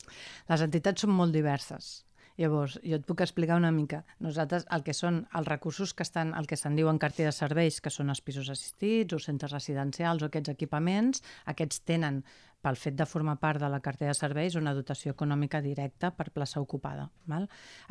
Les 0.51 0.67
entitats 0.67 1.07
són 1.07 1.15
molt 1.15 1.31
diverses 1.31 1.95
Llavors, 2.35 2.75
jo 2.83 2.97
et 2.99 3.05
puc 3.07 3.21
explicar 3.23 3.55
una 3.55 3.71
mica. 3.71 4.01
Nosaltres, 4.23 4.65
el 4.75 4.83
que 4.83 4.93
són 4.95 5.21
els 5.39 5.47
recursos 5.47 5.93
que 5.95 6.03
estan, 6.03 6.33
el 6.35 6.49
que 6.51 6.57
se'n 6.59 6.75
diuen 6.75 6.99
cartera 6.99 7.31
de 7.31 7.37
serveis, 7.37 7.79
que 7.79 7.93
són 7.93 8.11
els 8.11 8.19
pisos 8.25 8.49
assistits 8.51 9.15
o 9.15 9.19
centres 9.23 9.55
residencials 9.55 10.23
o 10.23 10.27
aquests 10.27 10.51
equipaments, 10.51 11.23
aquests 11.53 11.79
tenen 11.87 12.25
pel 12.65 12.79
fet 12.81 12.97
de 12.97 13.05
formar 13.05 13.37
part 13.41 13.61
de 13.61 13.69
la 13.69 13.79
cartera 13.85 14.13
de 14.13 14.17
serveis 14.17 14.57
una 14.57 14.73
dotació 14.73 15.13
econòmica 15.13 15.61
directa 15.61 16.09
per 16.15 16.31
plaça 16.33 16.61
ocupada. 16.63 17.07
Val? 17.29 17.45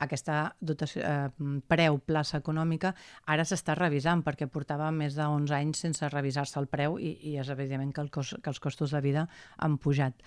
Aquesta 0.07 0.39
dotació, 0.61 1.03
eh, 1.07 1.61
preu 1.71 2.01
plaça 2.03 2.41
econòmica 2.43 2.95
ara 3.31 3.47
s'està 3.47 3.77
revisant 3.79 4.25
perquè 4.27 4.49
portava 4.51 4.91
més 4.91 5.15
de 5.15 5.27
11 5.27 5.55
anys 5.61 5.85
sense 5.87 6.11
revisar-se 6.11 6.59
el 6.61 6.67
preu 6.67 6.99
i, 6.99 7.15
i 7.31 7.37
és 7.39 7.51
evident 7.55 7.93
que, 7.95 8.03
el 8.03 8.11
cos, 8.11 8.35
que 8.43 8.51
els 8.51 8.61
costos 8.61 8.95
de 8.95 9.03
vida 9.05 9.29
han 9.59 9.79
pujat 9.79 10.19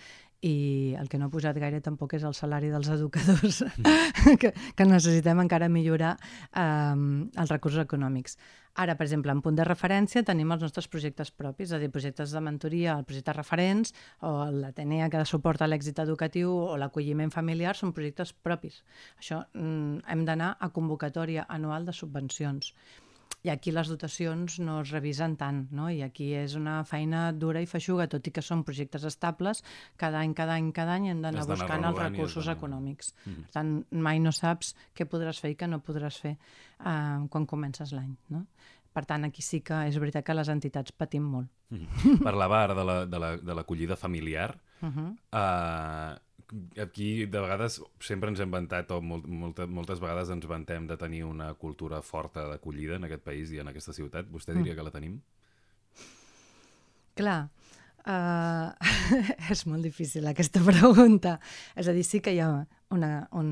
i 0.46 0.94
el 1.00 1.10
que 1.10 1.18
no 1.18 1.28
ha 1.28 1.34
pujat 1.34 1.58
gaire 1.58 1.80
tampoc 1.82 2.14
és 2.14 2.26
el 2.28 2.36
salari 2.38 2.70
dels 2.70 2.90
educadors, 2.94 3.64
mm. 3.66 4.38
que, 4.42 4.54
que 4.54 4.86
necessitem 4.86 5.42
encara 5.42 5.70
millorar 5.70 6.14
eh, 6.54 6.96
els 7.42 7.54
recursos 7.54 7.82
econòmics. 7.84 8.38
Ara, 8.78 8.94
per 8.94 9.08
exemple, 9.08 9.34
en 9.34 9.42
punt 9.42 9.56
de 9.58 9.66
referència 9.66 10.22
tenim 10.22 10.52
els 10.54 10.62
nostres 10.62 10.86
projectes 10.94 11.32
propis, 11.34 11.72
és 11.72 11.74
a 11.74 11.80
dir, 11.82 11.90
projectes 11.90 12.36
de 12.36 12.42
mentoria, 12.46 13.00
el 13.00 13.08
projecte 13.10 13.34
referents, 13.34 13.94
o 14.22 14.36
l'Atenea 14.54 15.10
que 15.10 15.24
suporta 15.26 15.66
l'èxit 15.66 15.98
educatiu, 16.06 16.54
o 16.54 16.78
l'acolliment 16.78 17.34
familiar, 17.34 17.74
són 17.76 17.96
projectes 17.98 18.36
propis. 18.38 18.84
Això 19.18 19.42
mm, 19.58 20.06
hem 20.14 20.24
d'anar 20.30 20.54
a 20.62 20.70
convocatòria 20.76 21.48
anual 21.50 21.90
de 21.90 21.98
subvencions 21.98 22.76
i 23.46 23.52
aquí 23.54 23.72
les 23.72 23.90
dotacions 23.92 24.58
no 24.60 24.80
es 24.82 24.92
revisen 24.92 25.36
tant, 25.40 25.66
no? 25.76 25.90
i 25.94 26.02
aquí 26.06 26.32
és 26.36 26.56
una 26.58 26.80
feina 26.88 27.28
dura 27.32 27.62
i 27.62 27.70
feixuga, 27.70 28.08
tot 28.12 28.28
i 28.28 28.34
que 28.34 28.44
són 28.44 28.64
projectes 28.68 29.06
estables, 29.08 29.64
cada 29.98 30.22
any, 30.24 30.34
cada 30.38 30.58
any, 30.58 30.72
cada 30.76 30.96
any 30.98 31.12
hem 31.12 31.22
d'anar 31.26 31.46
buscant 31.50 31.86
els 31.88 32.02
recursos 32.02 32.50
econòmics. 32.54 33.14
Mm 33.14 33.32
-hmm. 33.34 33.44
Per 33.44 33.52
tant, 33.54 33.86
mai 33.92 34.20
no 34.20 34.32
saps 34.32 34.76
què 34.96 35.06
podràs 35.06 35.40
fer 35.40 35.52
i 35.52 35.56
què 35.56 35.68
no 35.68 35.80
podràs 35.80 36.20
fer 36.20 36.38
uh, 36.80 37.28
quan 37.30 37.46
comences 37.46 37.92
l'any. 37.92 38.16
No? 38.30 38.46
Per 38.94 39.06
tant, 39.06 39.24
aquí 39.26 39.42
sí 39.42 39.62
que 39.62 39.88
és 39.88 39.98
veritat 40.00 40.26
que 40.26 40.34
les 40.34 40.50
entitats 40.50 40.92
patim 40.92 41.24
molt. 41.24 41.48
Mm 41.70 41.78
-hmm. 41.78 42.24
Parlava 42.24 42.64
ara 42.64 42.74
de 42.74 43.54
l'acollida 43.54 43.94
la, 43.94 43.96
de 43.96 44.02
familiar. 44.02 44.60
Uh 44.80 44.90
-huh. 44.90 45.12
uh, 45.34 46.27
aquí 46.82 47.26
de 47.26 47.42
vegades 47.44 47.80
sempre 48.04 48.32
ens 48.32 48.40
hem 48.40 48.52
vantat 48.54 48.92
o 48.96 49.02
molt, 49.04 49.28
molta, 49.28 49.68
moltes 49.68 50.00
vegades 50.04 50.32
ens 50.34 50.48
vantem 50.48 50.88
de 50.88 50.98
tenir 51.00 51.24
una 51.28 51.52
cultura 51.60 52.02
forta 52.02 52.48
d'acollida 52.48 52.96
en 52.96 53.08
aquest 53.08 53.26
país 53.26 53.52
i 53.52 53.60
en 53.64 53.72
aquesta 53.72 53.96
ciutat. 53.96 54.30
Vostè 54.32 54.56
diria 54.56 54.74
mm. 54.74 54.78
que 54.78 54.88
la 54.88 54.94
tenim? 54.96 55.18
Clar, 57.18 57.40
uh, 58.06 58.70
és 59.54 59.66
molt 59.68 59.84
difícil 59.84 60.28
aquesta 60.30 60.64
pregunta. 60.64 61.38
És 61.76 61.90
a 61.90 61.96
dir, 61.96 62.06
sí 62.08 62.22
que 62.24 62.36
hi 62.36 62.42
ha, 62.44 62.52
una, 62.96 63.12
un, 63.36 63.52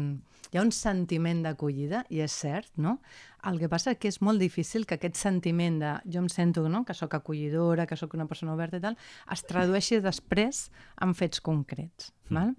hi 0.51 0.59
ha 0.59 0.63
un 0.65 0.71
sentiment 0.75 1.41
d'acollida, 1.45 2.03
i 2.13 2.21
és 2.25 2.33
cert, 2.33 2.71
no? 2.81 2.97
El 3.45 3.59
que 3.61 3.69
passa 3.69 3.93
que 3.99 4.09
és 4.09 4.19
molt 4.25 4.41
difícil 4.41 4.87
que 4.89 4.97
aquest 4.97 5.19
sentiment 5.19 5.77
de 5.81 5.93
jo 6.11 6.23
em 6.23 6.29
sento 6.31 6.65
no? 6.69 6.83
que 6.85 6.95
sóc 6.97 7.13
acollidora, 7.13 7.85
que 7.85 7.97
sóc 7.97 8.15
una 8.17 8.25
persona 8.25 8.55
oberta 8.55 8.79
i 8.79 8.83
tal, 8.83 8.97
es 9.31 9.45
tradueixi 9.45 10.01
després 10.01 10.67
en 11.05 11.13
fets 11.13 11.43
concrets. 11.45 12.11
Mm. 12.29 12.37
Val? 12.39 12.55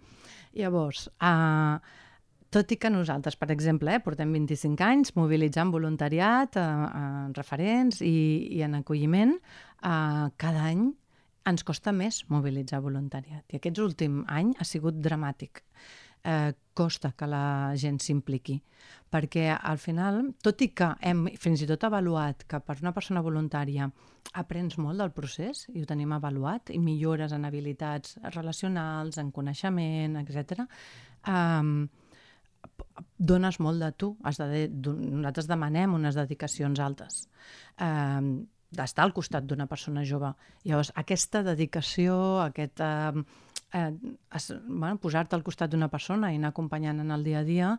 Llavors, 0.57 1.09
uh, 1.21 1.81
tot 2.55 2.71
i 2.71 2.79
que 2.81 2.93
nosaltres, 2.93 3.37
per 3.37 3.51
exemple, 3.53 3.93
eh, 3.93 4.03
portem 4.05 4.31
25 4.33 4.87
anys 4.87 5.17
mobilitzant 5.19 5.73
voluntariat, 5.75 6.57
uh, 6.57 6.87
uh, 6.87 7.27
referents 7.37 8.01
i, 8.01 8.15
i 8.57 8.63
en 8.65 8.79
acolliment, 8.79 9.35
uh, 9.83 10.31
cada 10.39 10.69
any 10.71 10.87
ens 11.47 11.63
costa 11.67 11.93
més 11.95 12.25
mobilitzar 12.33 12.81
voluntariat. 12.83 13.45
I 13.51 13.61
aquest 13.61 13.79
últim 13.83 14.23
any 14.27 14.55
ha 14.59 14.67
sigut 14.67 14.99
dramàtic. 15.03 15.63
Eh, 16.27 16.53
costa 16.77 17.13
que 17.17 17.25
la 17.31 17.73
gent 17.81 17.97
s'impliqui, 18.03 18.59
perquè 19.09 19.47
al 19.55 19.79
final, 19.81 20.19
tot 20.45 20.61
i 20.61 20.69
que 20.77 20.91
hem 21.09 21.23
fins 21.41 21.63
i 21.65 21.69
tot 21.71 21.87
avaluat 21.89 22.43
que 22.51 22.59
per 22.61 22.77
una 22.83 22.93
persona 22.93 23.23
voluntària 23.25 23.87
aprens 24.37 24.77
molt 24.83 25.01
del 25.01 25.15
procés, 25.17 25.63
i 25.73 25.81
ho 25.81 25.89
tenim 25.89 26.13
avaluat, 26.13 26.75
i 26.75 26.81
millores 26.83 27.33
en 27.33 27.47
habilitats 27.49 28.19
relacionals, 28.35 29.17
en 29.23 29.31
coneixement, 29.33 30.19
etc. 30.21 30.67
Um, 31.31 31.87
dones 33.17 33.61
molt 33.63 33.87
de 33.87 33.93
tu. 33.97 34.13
Has 34.27 34.43
de, 34.43 34.67
nosaltres 34.67 35.49
demanem 35.49 35.97
unes 35.97 36.19
dedicacions 36.19 36.83
altes. 36.83 37.23
Um, 37.81 38.35
d'estar 38.77 39.07
al 39.07 39.15
costat 39.17 39.47
d'una 39.49 39.71
persona 39.71 40.05
jove. 40.05 40.35
Llavors, 40.67 40.93
aquesta 41.07 41.47
dedicació, 41.47 42.19
aquest, 42.51 42.83
uh, 42.83 43.46
eh, 43.77 43.93
bueno, 44.67 44.97
posar-te 45.03 45.37
al 45.37 45.45
costat 45.47 45.73
d'una 45.73 45.91
persona 45.93 46.33
i 46.33 46.41
anar 46.41 46.55
acompanyant 46.55 47.03
en 47.05 47.13
el 47.15 47.25
dia 47.27 47.43
a 47.43 47.47
dia, 47.47 47.73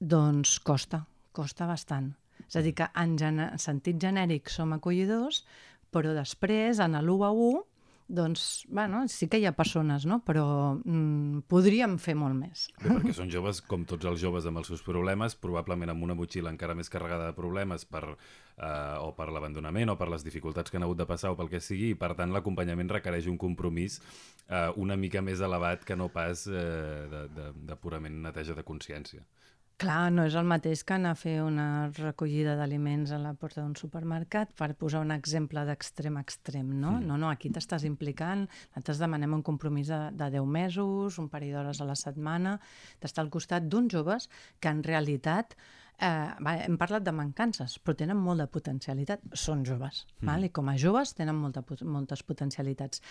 doncs 0.00 0.58
costa, 0.64 1.04
costa 1.36 1.68
bastant. 1.68 2.14
És 2.46 2.58
a 2.58 2.62
dir, 2.62 2.74
que 2.78 2.88
en 3.00 3.16
sentit 3.60 3.98
genèric 4.00 4.50
som 4.52 4.74
acollidors, 4.76 5.44
però 5.92 6.12
després, 6.16 6.80
en 6.82 6.98
l'1 7.00 7.24
a 7.26 7.32
1, 7.32 7.62
doncs, 8.08 8.64
bueno, 8.68 9.02
sí 9.08 9.26
que 9.28 9.40
hi 9.40 9.46
ha 9.48 9.52
persones, 9.56 10.06
no? 10.06 10.20
però 10.26 10.46
mm, 10.78 11.44
podríem 11.50 11.96
fer 12.02 12.14
molt 12.18 12.38
més. 12.38 12.66
Bé, 12.78 12.90
perquè 12.90 13.14
són 13.16 13.30
joves, 13.32 13.60
com 13.66 13.86
tots 13.88 14.06
els 14.06 14.20
joves 14.22 14.46
amb 14.46 14.62
els 14.62 14.70
seus 14.70 14.84
problemes, 14.86 15.34
probablement 15.40 15.90
amb 15.92 16.06
una 16.06 16.16
motxilla 16.18 16.52
encara 16.52 16.76
més 16.78 16.90
carregada 16.92 17.30
de 17.30 17.36
problemes 17.36 17.86
per, 17.88 18.04
eh, 18.12 18.96
o 19.02 19.10
per 19.18 19.28
l'abandonament 19.34 19.90
o 19.90 19.98
per 19.98 20.10
les 20.12 20.26
dificultats 20.26 20.70
que 20.70 20.78
han 20.78 20.86
hagut 20.86 21.02
de 21.02 21.08
passar 21.08 21.34
o 21.34 21.38
pel 21.38 21.50
que 21.50 21.62
sigui, 21.62 21.92
i 21.94 21.98
per 21.98 22.14
tant 22.18 22.34
l'acompanyament 22.34 22.94
requereix 22.94 23.26
un 23.32 23.40
compromís 23.40 24.00
eh, 24.48 24.70
una 24.76 24.96
mica 24.96 25.22
més 25.22 25.42
elevat 25.42 25.84
que 25.84 25.96
no 25.98 26.08
pas 26.12 26.46
eh, 26.46 26.62
de, 27.10 27.26
de, 27.34 27.50
de 27.70 27.80
purament 27.80 28.22
neteja 28.28 28.54
de 28.54 28.66
consciència. 28.66 29.26
Clar, 29.76 30.08
no 30.08 30.24
és 30.24 30.32
el 30.40 30.46
mateix 30.48 30.80
que 30.88 30.94
anar 30.96 31.10
a 31.12 31.18
fer 31.20 31.34
una 31.44 31.66
recollida 31.98 32.54
d'aliments 32.56 33.10
a 33.12 33.18
la 33.20 33.34
porta 33.36 33.60
d'un 33.60 33.74
supermercat, 33.76 34.54
per 34.56 34.70
posar 34.80 35.02
un 35.04 35.12
exemple 35.12 35.64
d'extrem 35.68 36.16
a 36.16 36.22
extrem, 36.24 36.70
no? 36.80 36.94
Mm. 36.96 37.10
No, 37.10 37.18
no, 37.20 37.28
aquí 37.28 37.50
t'estàs 37.52 37.84
implicant, 37.84 38.46
nosaltres 38.70 39.02
demanem 39.04 39.36
un 39.36 39.44
compromís 39.44 39.92
de, 39.92 39.98
de 40.16 40.30
10 40.38 40.48
mesos, 40.48 41.18
un 41.20 41.28
parell 41.28 41.52
d'hores 41.58 41.82
a 41.84 41.88
la 41.90 41.96
setmana, 42.00 42.56
d'estar 43.04 43.26
al 43.26 43.32
costat 43.34 43.68
d'uns 43.68 43.92
joves 43.92 44.30
que 44.60 44.72
en 44.72 44.80
realitat 44.86 45.52
eh, 46.00 46.08
va, 46.40 46.56
hem 46.64 46.80
parlat 46.80 47.04
de 47.04 47.12
mancances, 47.12 47.76
però 47.84 47.98
tenen 48.00 48.16
molt 48.16 48.40
de 48.40 48.48
potencialitat. 48.48 49.28
Són 49.36 49.66
joves, 49.68 50.06
mm. 50.22 50.30
val? 50.30 50.48
i 50.48 50.54
com 50.56 50.72
a 50.72 50.78
joves 50.80 51.12
tenen 51.20 51.36
molta, 51.36 51.64
moltes 51.84 52.24
potencialitats 52.24 53.04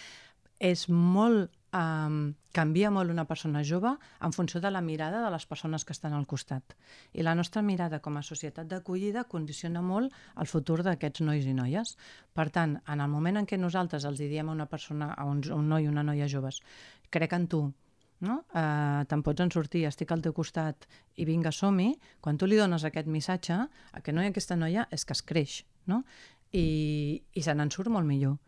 és 0.59 0.87
molt... 0.89 1.51
Um, 1.75 2.35
canvia 2.55 2.87
molt 2.93 3.11
una 3.11 3.25
persona 3.27 3.59
jove 3.67 3.89
en 4.23 4.31
funció 4.31 4.61
de 4.63 4.69
la 4.71 4.79
mirada 4.79 5.19
de 5.25 5.31
les 5.33 5.45
persones 5.45 5.83
que 5.83 5.91
estan 5.91 6.13
al 6.15 6.23
costat. 6.25 6.75
I 7.11 7.25
la 7.25 7.33
nostra 7.35 7.63
mirada 7.65 7.99
com 7.99 8.15
a 8.15 8.23
societat 8.23 8.69
d'acollida 8.69 9.25
condiciona 9.27 9.81
molt 9.83 10.13
el 10.39 10.47
futur 10.47 10.77
d'aquests 10.85 11.25
nois 11.27 11.43
i 11.43 11.55
noies. 11.57 11.97
Per 12.31 12.47
tant, 12.55 12.77
en 12.87 13.03
el 13.03 13.11
moment 13.11 13.41
en 13.41 13.49
què 13.49 13.59
nosaltres 13.59 14.05
els 14.07 14.23
diem 14.23 14.47
a 14.47 14.55
una 14.55 14.69
persona, 14.71 15.11
a 15.11 15.25
un, 15.27 15.43
a 15.49 15.57
un 15.57 15.67
noi 15.67 15.83
i 15.83 15.91
una 15.91 16.05
noia 16.05 16.29
joves, 16.31 16.61
crec 17.11 17.35
en 17.35 17.49
tu, 17.51 17.65
no? 18.23 18.39
Uh, 18.55 19.03
te'n 19.11 19.25
pots 19.25 19.43
en 19.43 19.51
sortir, 19.51 19.83
estic 19.89 20.13
al 20.15 20.23
teu 20.23 20.31
costat 20.37 20.87
i 21.19 21.27
vinga, 21.27 21.51
som-hi, 21.51 21.91
quan 22.21 22.39
tu 22.39 22.47
li 22.47 22.61
dones 22.61 22.87
aquest 22.87 23.11
missatge, 23.11 23.59
aquest 23.91 24.15
noi 24.15 24.29
i 24.29 24.31
aquesta 24.31 24.55
noia 24.55 24.87
és 24.95 25.03
que 25.03 25.17
es 25.17 25.25
creix, 25.27 25.63
no? 25.91 26.05
I, 26.55 27.19
i 27.35 27.43
se 27.43 27.51
n'en 27.51 27.73
surt 27.73 27.91
molt 27.91 28.07
millor 28.07 28.39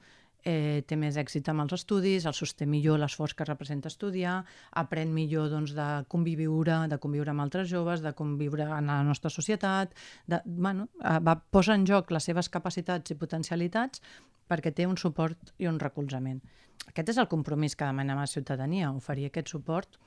eh, 0.48 0.84
té 0.88 0.96
més 1.00 1.18
èxit 1.20 1.50
amb 1.52 1.66
els 1.66 1.76
estudis, 1.76 2.26
el 2.30 2.36
sosté 2.38 2.68
millor 2.70 3.02
l'esforç 3.02 3.36
que 3.38 3.48
representa 3.48 3.92
estudiar, 3.92 4.40
aprèn 4.80 5.12
millor 5.14 5.52
doncs, 5.52 5.74
de 5.76 5.88
conviure, 6.12 6.80
de 6.88 7.00
conviure 7.04 7.34
amb 7.34 7.44
altres 7.44 7.68
joves, 7.72 8.04
de 8.06 8.14
conviure 8.18 8.70
en 8.78 8.88
la 8.88 9.02
nostra 9.04 9.32
societat, 9.34 9.94
de, 10.28 10.42
bueno, 10.46 10.88
eh, 11.04 11.18
va, 11.20 11.36
posa 11.36 11.76
en 11.76 11.86
joc 11.90 12.14
les 12.16 12.30
seves 12.32 12.50
capacitats 12.54 13.12
i 13.12 13.20
potencialitats 13.20 14.04
perquè 14.48 14.72
té 14.72 14.88
un 14.88 14.96
suport 14.98 15.52
i 15.60 15.68
un 15.68 15.80
recolzament. 15.80 16.40
Aquest 16.88 17.12
és 17.12 17.18
el 17.20 17.28
compromís 17.28 17.76
que 17.76 17.88
demanem 17.88 18.16
a 18.16 18.24
la 18.24 18.32
ciutadania, 18.32 18.94
oferir 18.96 19.28
aquest 19.28 19.52
suport 19.52 19.98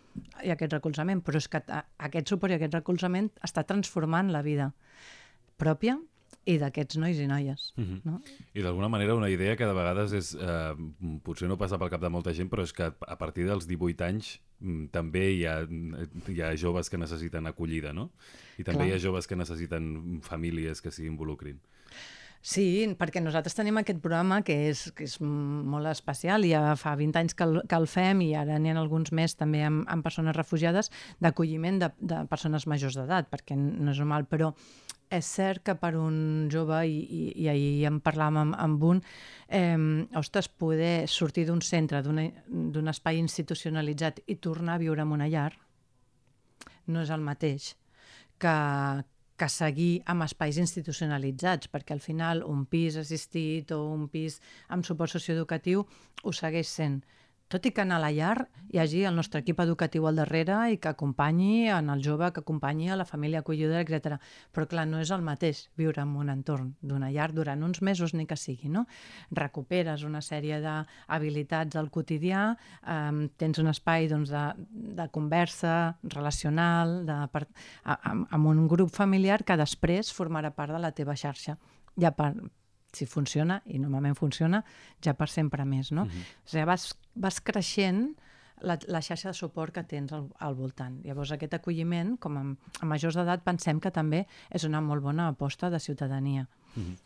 i 0.47 0.51
aquest 0.55 0.73
recolzament, 0.73 1.21
però 1.21 1.37
és 1.37 1.49
que 1.51 1.61
aquest 1.61 2.33
suport 2.33 2.55
i 2.55 2.57
aquest 2.57 2.79
recolzament 2.79 3.29
està 3.45 3.67
transformant 3.69 4.33
la 4.33 4.41
vida 4.47 4.71
pròpia 5.61 5.99
i 6.51 6.59
d'aquests 6.61 6.99
nois 7.01 7.19
i 7.19 7.27
noies. 7.31 7.73
Mm 7.77 7.85
-hmm. 7.85 8.01
no? 8.05 8.21
I 8.55 8.63
d'alguna 8.63 8.89
manera 8.89 9.15
una 9.15 9.31
idea 9.31 9.57
que 9.57 9.67
de 9.67 9.75
vegades 9.75 10.13
és, 10.13 10.35
eh, 10.35 10.75
potser 11.23 11.49
no 11.49 11.59
passa 11.59 11.79
pel 11.79 11.91
cap 11.91 12.01
de 12.01 12.09
molta 12.09 12.33
gent, 12.35 12.51
però 12.51 12.63
és 12.63 12.73
que 12.73 12.85
a 12.85 13.17
partir 13.17 13.47
dels 13.47 13.67
18 13.67 14.05
anys 14.05 14.41
mm, 14.61 14.87
també 14.91 15.31
hi 15.33 15.45
ha, 15.47 15.67
hi 16.29 16.41
ha 16.43 16.57
joves 16.57 16.91
que 16.91 16.99
necessiten 16.99 17.47
acollida, 17.47 17.93
no? 17.93 18.11
I 18.59 18.65
també 18.65 18.85
Clar. 18.85 18.89
hi 18.89 18.93
ha 18.93 18.99
joves 18.99 19.27
que 19.27 19.37
necessiten 19.37 20.21
famílies 20.23 20.81
que 20.81 20.91
s'hi 20.91 21.07
involucrin. 21.07 21.61
Sí, 22.41 22.89
perquè 22.97 23.21
nosaltres 23.21 23.53
tenim 23.53 23.77
aquest 23.77 23.99
programa 24.01 24.39
que 24.41 24.55
és, 24.71 24.87
que 24.97 25.05
és 25.05 25.19
molt 25.21 25.87
especial, 25.91 26.47
ja 26.49 26.75
fa 26.81 26.95
20 26.97 27.19
anys 27.21 27.35
que 27.37 27.45
el, 27.45 27.61
que 27.69 27.77
el 27.77 27.87
fem 27.87 28.23
i 28.25 28.31
ara 28.35 28.57
n'hi 28.59 28.73
ha 28.73 28.79
alguns 28.81 29.13
més 29.13 29.37
també 29.37 29.61
amb, 29.67 29.85
amb 29.93 30.03
persones 30.03 30.37
refugiades 30.37 30.89
d'acolliment 31.21 31.83
de, 31.83 31.91
de 32.01 32.23
persones 32.31 32.65
majors 32.67 32.97
d'edat, 32.97 33.29
perquè 33.29 33.59
no 33.61 33.93
és 33.93 34.01
normal, 34.01 34.25
però 34.25 34.55
és 35.11 35.27
cert 35.27 35.65
que 35.67 35.75
per 35.75 35.95
un 35.99 36.49
jove, 36.53 36.79
i, 36.87 37.01
i, 37.03 37.23
i 37.43 37.49
ahir 37.51 37.87
en 37.91 37.99
parlàvem 38.05 38.39
amb, 38.45 38.57
amb 38.63 38.85
un, 38.87 39.03
eh, 39.49 39.77
ostres, 40.21 40.49
poder 40.49 41.09
sortir 41.11 41.47
d'un 41.49 41.63
centre, 41.63 42.03
d'un 42.07 42.95
espai 42.95 43.19
institucionalitzat 43.19 44.23
i 44.27 44.39
tornar 44.39 44.79
a 44.79 44.85
viure 44.85 45.03
en 45.03 45.17
una 45.19 45.29
llar, 45.29 45.53
no 46.87 47.03
és 47.03 47.11
el 47.11 47.23
mateix 47.23 47.75
que, 48.41 48.57
que 49.41 49.49
seguir 49.49 49.93
amb 50.11 50.27
espais 50.27 50.59
institucionalitzats, 50.63 51.71
perquè 51.73 51.95
al 51.97 52.03
final 52.05 52.45
un 52.47 52.67
pis 52.71 52.99
assistit 53.01 53.73
o 53.77 53.83
un 53.93 54.09
pis 54.13 54.41
amb 54.69 54.87
suport 54.87 55.13
socioeducatiu 55.13 55.85
ho 56.23 56.33
segueix 56.37 56.69
sent 56.69 57.01
tot 57.51 57.67
i 57.67 57.73
que 57.75 57.83
en 57.83 57.91
la 57.91 58.13
llar 58.15 58.47
hi 58.71 58.79
hagi 58.79 59.01
el 59.09 59.17
nostre 59.19 59.41
equip 59.43 59.59
educatiu 59.65 60.05
al 60.07 60.21
darrere 60.21 60.59
i 60.71 60.77
que 60.79 60.93
acompanyi 60.93 61.71
en 61.75 61.91
el 61.91 62.03
jove, 62.05 62.29
que 62.31 62.45
acompanyi 62.45 62.91
a 62.91 62.99
la 63.01 63.07
família 63.09 63.41
acollidora, 63.43 63.81
etc. 63.83 64.21
Però 64.55 64.69
clar, 64.71 64.87
no 64.87 65.01
és 65.03 65.11
el 65.11 65.25
mateix 65.27 65.65
viure 65.81 66.05
en 66.05 66.13
un 66.17 66.31
entorn 66.31 66.71
d'una 66.81 67.11
llar 67.11 67.33
durant 67.35 67.65
uns 67.67 67.83
mesos 67.83 68.15
ni 68.15 68.29
que 68.31 68.39
sigui, 68.39 68.71
no? 68.71 68.85
Recuperes 69.35 70.05
una 70.07 70.23
sèrie 70.23 70.61
d'habilitats 70.63 71.75
del 71.75 71.91
quotidià, 71.91 72.45
eh, 72.87 73.27
tens 73.43 73.59
un 73.59 73.73
espai 73.75 74.07
doncs, 74.13 74.31
de, 74.31 74.45
de 75.01 75.09
conversa 75.11 75.97
relacional, 76.05 77.01
de, 77.11 77.19
per, 77.35 77.49
a, 77.83 77.99
amb 78.31 78.47
un 78.55 78.67
grup 78.71 78.95
familiar 78.95 79.43
que 79.43 79.59
després 79.59 80.15
formarà 80.15 80.55
part 80.55 80.77
de 80.77 80.79
la 80.79 80.95
teva 80.95 81.19
xarxa 81.19 81.59
ja 82.01 82.15
per, 82.15 82.33
si 82.93 83.07
funciona, 83.07 83.61
i 83.67 83.79
normalment 83.79 84.17
funciona, 84.19 84.65
ja 85.05 85.15
per 85.15 85.29
sempre 85.29 85.65
més, 85.65 85.93
no? 85.93 86.03
Uh 86.03 86.09
-huh. 86.09 86.27
O 86.45 86.49
sigui, 86.49 86.65
vas, 86.65 86.99
vas 87.15 87.41
creixent 87.41 88.17
la, 88.61 88.79
la 88.89 89.01
xarxa 89.01 89.31
de 89.31 89.35
suport 89.35 89.75
que 89.75 89.83
tens 89.83 90.13
al, 90.13 90.29
al 90.39 90.55
voltant. 90.55 91.01
Llavors, 91.05 91.33
aquest 91.33 91.55
acolliment, 91.55 92.17
com 92.19 92.37
a, 92.37 92.45
a 92.81 92.87
majors 92.87 93.17
d'edat, 93.17 93.43
pensem 93.43 93.81
que 93.81 93.91
també 93.91 94.27
és 94.51 94.65
una 94.65 94.81
molt 94.81 95.03
bona 95.03 95.29
aposta 95.29 95.71
de 95.71 95.79
ciutadania. 95.79 96.47
Uh 96.77 96.83
-huh. 96.83 96.97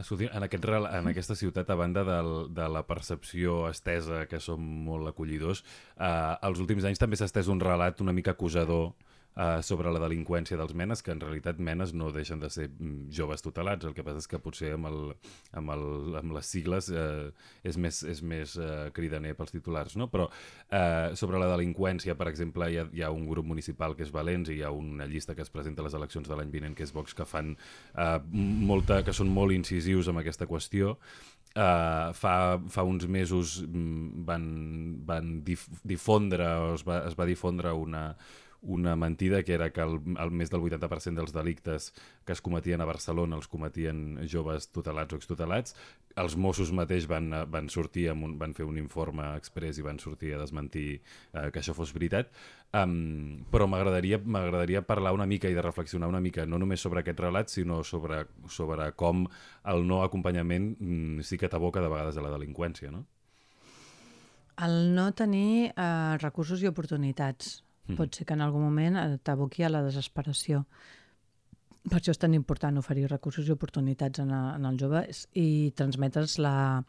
En, 0.00 0.42
aquest, 0.42 0.64
en 0.64 1.08
aquesta 1.08 1.34
ciutat, 1.34 1.68
a 1.68 1.74
banda 1.74 2.04
del, 2.04 2.54
de 2.54 2.68
la 2.68 2.86
percepció 2.86 3.68
estesa 3.68 4.26
que 4.26 4.40
som 4.40 4.60
molt 4.60 5.08
acollidors, 5.08 5.64
eh, 5.98 6.36
als 6.40 6.58
últims 6.58 6.84
anys 6.84 6.98
també 6.98 7.16
s'ha 7.16 7.28
estès 7.28 7.48
un 7.48 7.60
relat 7.60 8.00
una 8.00 8.12
mica 8.12 8.30
acusador 8.30 8.94
uh, 9.36 9.60
sobre 9.66 9.92
la 9.92 10.00
delinqüència 10.02 10.58
dels 10.58 10.74
menes, 10.76 11.02
que 11.02 11.12
en 11.14 11.22
realitat 11.22 11.60
menes 11.62 11.94
no 11.96 12.10
deixen 12.14 12.40
de 12.42 12.50
ser 12.52 12.68
mm, 12.70 13.10
joves 13.14 13.44
tutelats, 13.44 13.86
el 13.86 13.94
que 13.96 14.04
passa 14.06 14.22
és 14.22 14.28
que 14.30 14.40
potser 14.42 14.74
amb, 14.76 14.90
el, 14.90 15.00
amb, 15.56 15.74
el, 15.74 15.86
amb 16.20 16.36
les 16.36 16.50
sigles 16.50 16.90
uh, 16.94 17.30
és 17.66 17.78
més, 17.80 18.02
és 18.10 18.22
més 18.22 18.56
uh, 18.60 18.90
cridaner 18.96 19.34
pels 19.38 19.54
titulars, 19.54 19.96
no? 20.00 20.10
Però 20.12 20.28
uh, 20.30 21.16
sobre 21.18 21.40
la 21.42 21.50
delinqüència, 21.54 22.16
per 22.18 22.30
exemple, 22.32 22.70
hi 22.70 22.80
ha, 22.82 22.86
hi 22.92 23.04
ha 23.06 23.12
un 23.14 23.26
grup 23.30 23.48
municipal 23.50 23.96
que 23.96 24.06
és 24.06 24.14
Valents 24.14 24.50
i 24.50 24.60
hi 24.60 24.64
ha 24.66 24.74
una 24.74 25.08
llista 25.10 25.36
que 25.36 25.46
es 25.46 25.52
presenta 25.52 25.84
a 25.84 25.88
les 25.88 25.98
eleccions 25.98 26.28
de 26.28 26.38
l'any 26.38 26.52
vinent 26.52 26.76
que 26.76 26.86
és 26.86 26.94
Vox, 26.94 27.16
que 27.16 27.28
fan 27.28 27.54
uh, 27.56 28.16
molta, 28.32 29.02
que 29.06 29.16
són 29.16 29.30
molt 29.32 29.54
incisius 29.56 30.10
amb 30.10 30.24
aquesta 30.24 30.48
qüestió 30.50 30.96
Uh, 31.50 32.12
fa, 32.14 32.60
fa 32.70 32.84
uns 32.86 33.08
mesos 33.10 33.56
mm, 33.64 34.20
van, 34.22 34.44
van 35.02 35.32
dif 35.42 35.64
difondre, 35.82 36.46
o 36.46 36.76
es 36.76 36.84
va, 36.86 37.00
es 37.08 37.16
va 37.18 37.26
difondre 37.26 37.72
una, 37.74 38.04
una 38.62 38.94
mentida 38.96 39.42
que 39.42 39.54
era 39.54 39.70
que 39.72 39.80
el, 39.80 39.98
el 40.20 40.30
més 40.36 40.50
del 40.52 40.60
80% 40.60 41.16
dels 41.16 41.32
delictes 41.32 41.90
que 42.26 42.34
es 42.34 42.42
cometien 42.44 42.80
a 42.80 42.88
Barcelona 42.88 43.38
els 43.38 43.48
cometien 43.48 44.20
joves 44.28 44.68
tutelats 44.74 45.14
o 45.14 45.20
extutelats. 45.20 45.74
Els 46.20 46.36
Mossos 46.36 46.72
mateix 46.76 47.06
van, 47.08 47.30
van 47.48 47.70
sortir, 47.72 48.08
amb 48.12 48.26
un, 48.26 48.36
van 48.38 48.52
fer 48.54 48.66
un 48.68 48.76
informe 48.80 49.30
express 49.38 49.78
i 49.80 49.86
van 49.86 50.00
sortir 50.02 50.34
a 50.34 50.40
desmentir 50.42 50.88
eh, 50.98 51.48
que 51.50 51.62
això 51.62 51.74
fos 51.76 51.94
veritat. 51.96 52.34
Um, 52.70 53.46
però 53.50 53.66
m'agradaria 53.66 54.84
parlar 54.86 55.14
una 55.16 55.26
mica 55.26 55.50
i 55.50 55.56
de 55.56 55.64
reflexionar 55.64 56.10
una 56.10 56.20
mica, 56.22 56.44
no 56.46 56.60
només 56.60 56.84
sobre 56.84 57.00
aquest 57.00 57.18
relat, 57.18 57.48
sinó 57.50 57.80
sobre, 57.82 58.26
sobre 58.46 58.92
com 58.92 59.24
el 59.72 59.82
no 59.88 60.04
acompanyament 60.04 60.76
mm, 60.76 61.24
sí 61.26 61.40
que 61.40 61.50
t'aboca 61.50 61.82
de 61.82 61.90
vegades 61.90 62.20
a 62.20 62.22
la 62.22 62.30
delinqüència, 62.36 62.92
no? 62.92 63.06
El 64.60 64.92
no 64.92 65.08
tenir 65.16 65.72
eh, 65.72 66.16
recursos 66.20 66.60
i 66.62 66.68
oportunitats 66.68 67.56
Mm. 67.90 67.98
Pot 67.98 68.16
ser 68.16 68.26
que 68.26 68.36
en 68.36 68.44
algun 68.44 68.64
moment 68.66 68.98
t'aboqui 69.26 69.66
a 69.66 69.72
la 69.72 69.84
desesperació. 69.86 70.64
Per 71.88 71.96
això 71.98 72.12
és 72.12 72.20
tan 72.20 72.34
important 72.36 72.76
oferir 72.76 73.08
recursos 73.08 73.46
i 73.48 73.54
oportunitats 73.54 74.20
en, 74.20 74.34
a, 74.36 74.42
en 74.58 74.66
el 74.68 74.76
jove 74.80 75.06
i 75.40 75.72
transmetre's 75.76 76.36
la, 76.38 76.82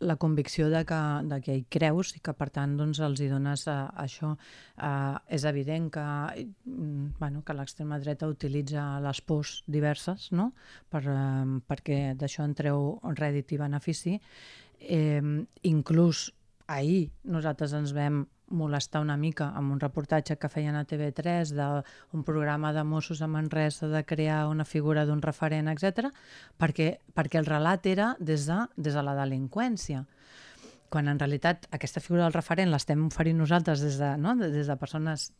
la 0.00 0.16
convicció 0.16 0.68
de 0.70 0.84
que, 0.86 0.98
de 1.24 1.40
que 1.42 1.56
hi 1.56 1.64
creus 1.72 2.12
i 2.14 2.20
que 2.22 2.34
per 2.36 2.50
tant 2.54 2.76
doncs, 2.78 3.00
els 3.02 3.20
hi 3.20 3.28
dones 3.30 3.64
a, 3.66 3.78
a 3.88 4.04
això. 4.04 4.34
Uh, 4.76 5.18
és 5.34 5.44
evident 5.48 5.88
que, 5.94 6.06
bueno, 7.18 7.42
que 7.42 7.56
l'extrema 7.56 7.98
dreta 7.98 8.28
utilitza 8.30 8.86
les 9.04 9.20
pors 9.20 9.58
diverses 9.66 10.30
no? 10.36 10.52
per, 10.90 11.02
uh, 11.08 11.58
perquè 11.66 12.14
d'això 12.18 12.46
en 12.46 12.54
treu 12.58 12.90
rèdit 13.18 13.56
i 13.56 13.62
benefici. 13.64 14.18
Eh, 14.78 15.22
inclús 15.66 16.28
ahir 16.70 17.08
nosaltres 17.26 17.72
ens 17.74 17.94
vam 17.96 18.26
molestar 18.50 19.02
una 19.04 19.16
mica 19.16 19.50
amb 19.56 19.72
un 19.74 19.80
reportatge 19.80 20.36
que 20.40 20.50
feien 20.52 20.76
a 20.76 20.84
TV3 20.88 21.52
d'un 21.54 22.24
programa 22.24 22.72
de 22.72 22.84
Mossos 22.84 23.22
a 23.22 23.28
Manresa 23.28 23.88
de 23.88 24.04
crear 24.04 24.46
una 24.48 24.64
figura 24.64 25.04
d'un 25.06 25.22
referent, 25.22 25.68
etc, 25.68 26.08
perquè, 26.58 26.98
perquè 27.14 27.40
el 27.40 27.48
relat 27.48 27.86
era 27.86 28.14
des 28.18 28.46
de, 28.48 28.60
des 28.76 28.94
de 28.94 29.04
la 29.04 29.16
delinqüència 29.18 30.04
quan 30.88 31.08
en 31.08 31.18
realitat 31.20 31.66
aquesta 31.76 32.00
figura 32.00 32.24
del 32.24 32.36
referent 32.36 32.70
l'estem 32.72 33.04
oferint 33.06 33.36
nosaltres 33.36 33.82
des 33.84 33.98
de, 34.00 34.14
no? 34.16 34.34
des 34.40 34.66
de 34.66 34.76
persones 34.80 35.32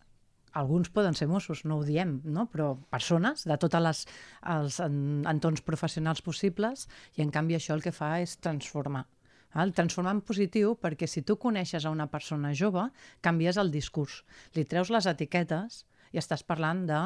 alguns 0.52 0.90
poden 0.90 1.14
ser 1.14 1.28
Mossos, 1.28 1.64
no 1.64 1.78
ho 1.78 1.84
diem, 1.84 2.18
no? 2.24 2.46
però 2.52 2.72
persones 2.90 3.44
de 3.48 3.56
tots 3.60 3.78
els 3.78 4.80
entorns 4.80 5.62
professionals 5.64 6.22
possibles 6.24 6.88
i 7.16 7.24
en 7.24 7.30
canvi 7.30 7.58
això 7.58 7.76
el 7.76 7.84
que 7.84 7.92
fa 7.92 8.16
és 8.22 8.38
transformar 8.40 9.06
el 9.56 9.72
transformar 9.76 10.16
en 10.16 10.20
positiu 10.26 10.74
perquè 10.80 11.08
si 11.08 11.22
tu 11.22 11.38
coneixes 11.40 11.86
a 11.86 11.92
una 11.94 12.08
persona 12.10 12.52
jove, 12.54 12.88
canvies 13.24 13.56
el 13.56 13.72
discurs. 13.72 14.22
Li 14.54 14.66
treus 14.68 14.92
les 14.92 15.08
etiquetes 15.08 15.84
i 16.12 16.20
estàs 16.20 16.44
parlant 16.44 16.84
de 16.88 17.00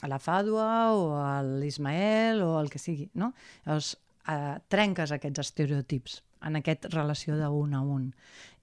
a 0.00 0.08
la 0.08 0.20
Fàdua 0.22 0.68
o 0.94 1.08
l'Ismael 1.60 2.42
o 2.44 2.54
el 2.60 2.70
que 2.70 2.78
sigui, 2.78 3.08
no? 3.14 3.32
Llavors, 3.66 3.96
eh, 4.28 4.56
trenques 4.72 5.12
aquests 5.12 5.42
estereotips 5.46 6.20
en 6.46 6.60
aquesta 6.60 6.92
relació 6.92 7.36
d'un 7.36 7.74
a 7.74 7.82
un. 7.82 8.12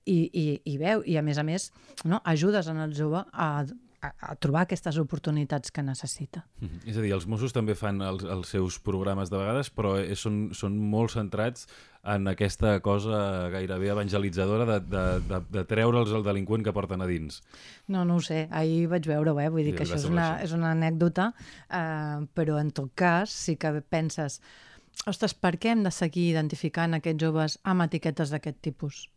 I, 0.07 0.17
i, 0.31 0.45
i 0.63 0.77
veu, 0.79 1.03
i 1.03 1.17
a 1.19 1.23
més 1.25 1.37
a 1.37 1.43
més, 1.43 1.71
no, 2.07 2.21
ajudes 2.23 2.69
en 2.71 2.79
el 2.79 2.95
jove 2.95 3.25
a 3.33 3.49
a, 4.01 4.11
a 4.31 4.35
trobar 4.35 4.65
aquestes 4.65 4.97
oportunitats 5.01 5.71
que 5.71 5.83
necessita. 5.83 6.45
Mm 6.59 6.67
-hmm. 6.67 6.89
És 6.89 6.97
a 6.97 7.01
dir, 7.01 7.11
els 7.13 7.27
Mossos 7.27 7.53
també 7.53 7.75
fan 7.75 8.01
els, 8.01 8.23
els 8.23 8.47
seus 8.47 8.79
programes 8.79 9.29
de 9.29 9.37
vegades, 9.37 9.71
però 9.73 9.97
és, 9.97 10.19
són, 10.19 10.49
són 10.53 10.77
molt 10.77 11.11
centrats 11.11 11.67
en 12.03 12.27
aquesta 12.27 12.79
cosa 12.79 13.49
gairebé 13.49 13.89
evangelitzadora 13.89 14.65
de, 14.65 14.79
de, 14.79 15.19
de, 15.19 15.41
de 15.49 15.63
treure'ls 15.65 16.11
el 16.11 16.23
delinqüent 16.23 16.63
que 16.63 16.73
porten 16.73 17.01
a 17.01 17.07
dins. 17.07 17.41
No, 17.87 18.05
no 18.05 18.15
ho 18.15 18.21
sé, 18.21 18.47
ahir 18.51 18.87
vaig 18.87 19.07
veure-ho, 19.07 19.39
eh? 19.39 19.49
vull 19.49 19.63
dir 19.63 19.73
I 19.73 19.77
que 19.77 19.83
això 19.83 19.95
és 19.95 20.05
una, 20.05 20.41
és 20.41 20.51
una 20.51 20.71
anècdota, 20.71 21.33
eh, 21.69 22.27
però 22.33 22.59
en 22.59 22.71
tot 22.71 22.93
cas 22.95 23.29
sí 23.29 23.55
que 23.55 23.81
penses 23.81 24.41
ostres, 25.05 25.33
per 25.33 25.57
què 25.57 25.73
hem 25.73 25.83
de 25.83 25.91
seguir 25.91 26.31
identificant 26.31 26.93
aquests 26.93 27.21
joves 27.21 27.59
amb 27.63 27.81
etiquetes 27.81 28.29
d'aquest 28.33 28.61
tipus? 28.61 29.09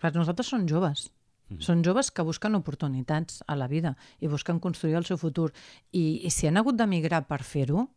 Per 0.00 0.14
nosaltres 0.14 0.48
són 0.48 0.68
joves, 0.68 1.10
-hmm. 1.50 1.62
Són 1.62 1.82
joves 1.84 2.10
que 2.10 2.22
busquen 2.22 2.54
oportunitats 2.54 3.42
a 3.46 3.56
la 3.56 3.66
vida 3.66 3.96
i 4.20 4.28
busquen 4.28 4.60
construir 4.60 4.96
el 4.96 5.04
seu 5.04 5.18
futur. 5.18 5.52
I, 5.92 6.26
i 6.26 6.30
si 6.30 6.46
han 6.46 6.56
hagut 6.56 6.76
d'emigrar 6.76 7.26
per 7.26 7.42
fer-ho, 7.42 7.88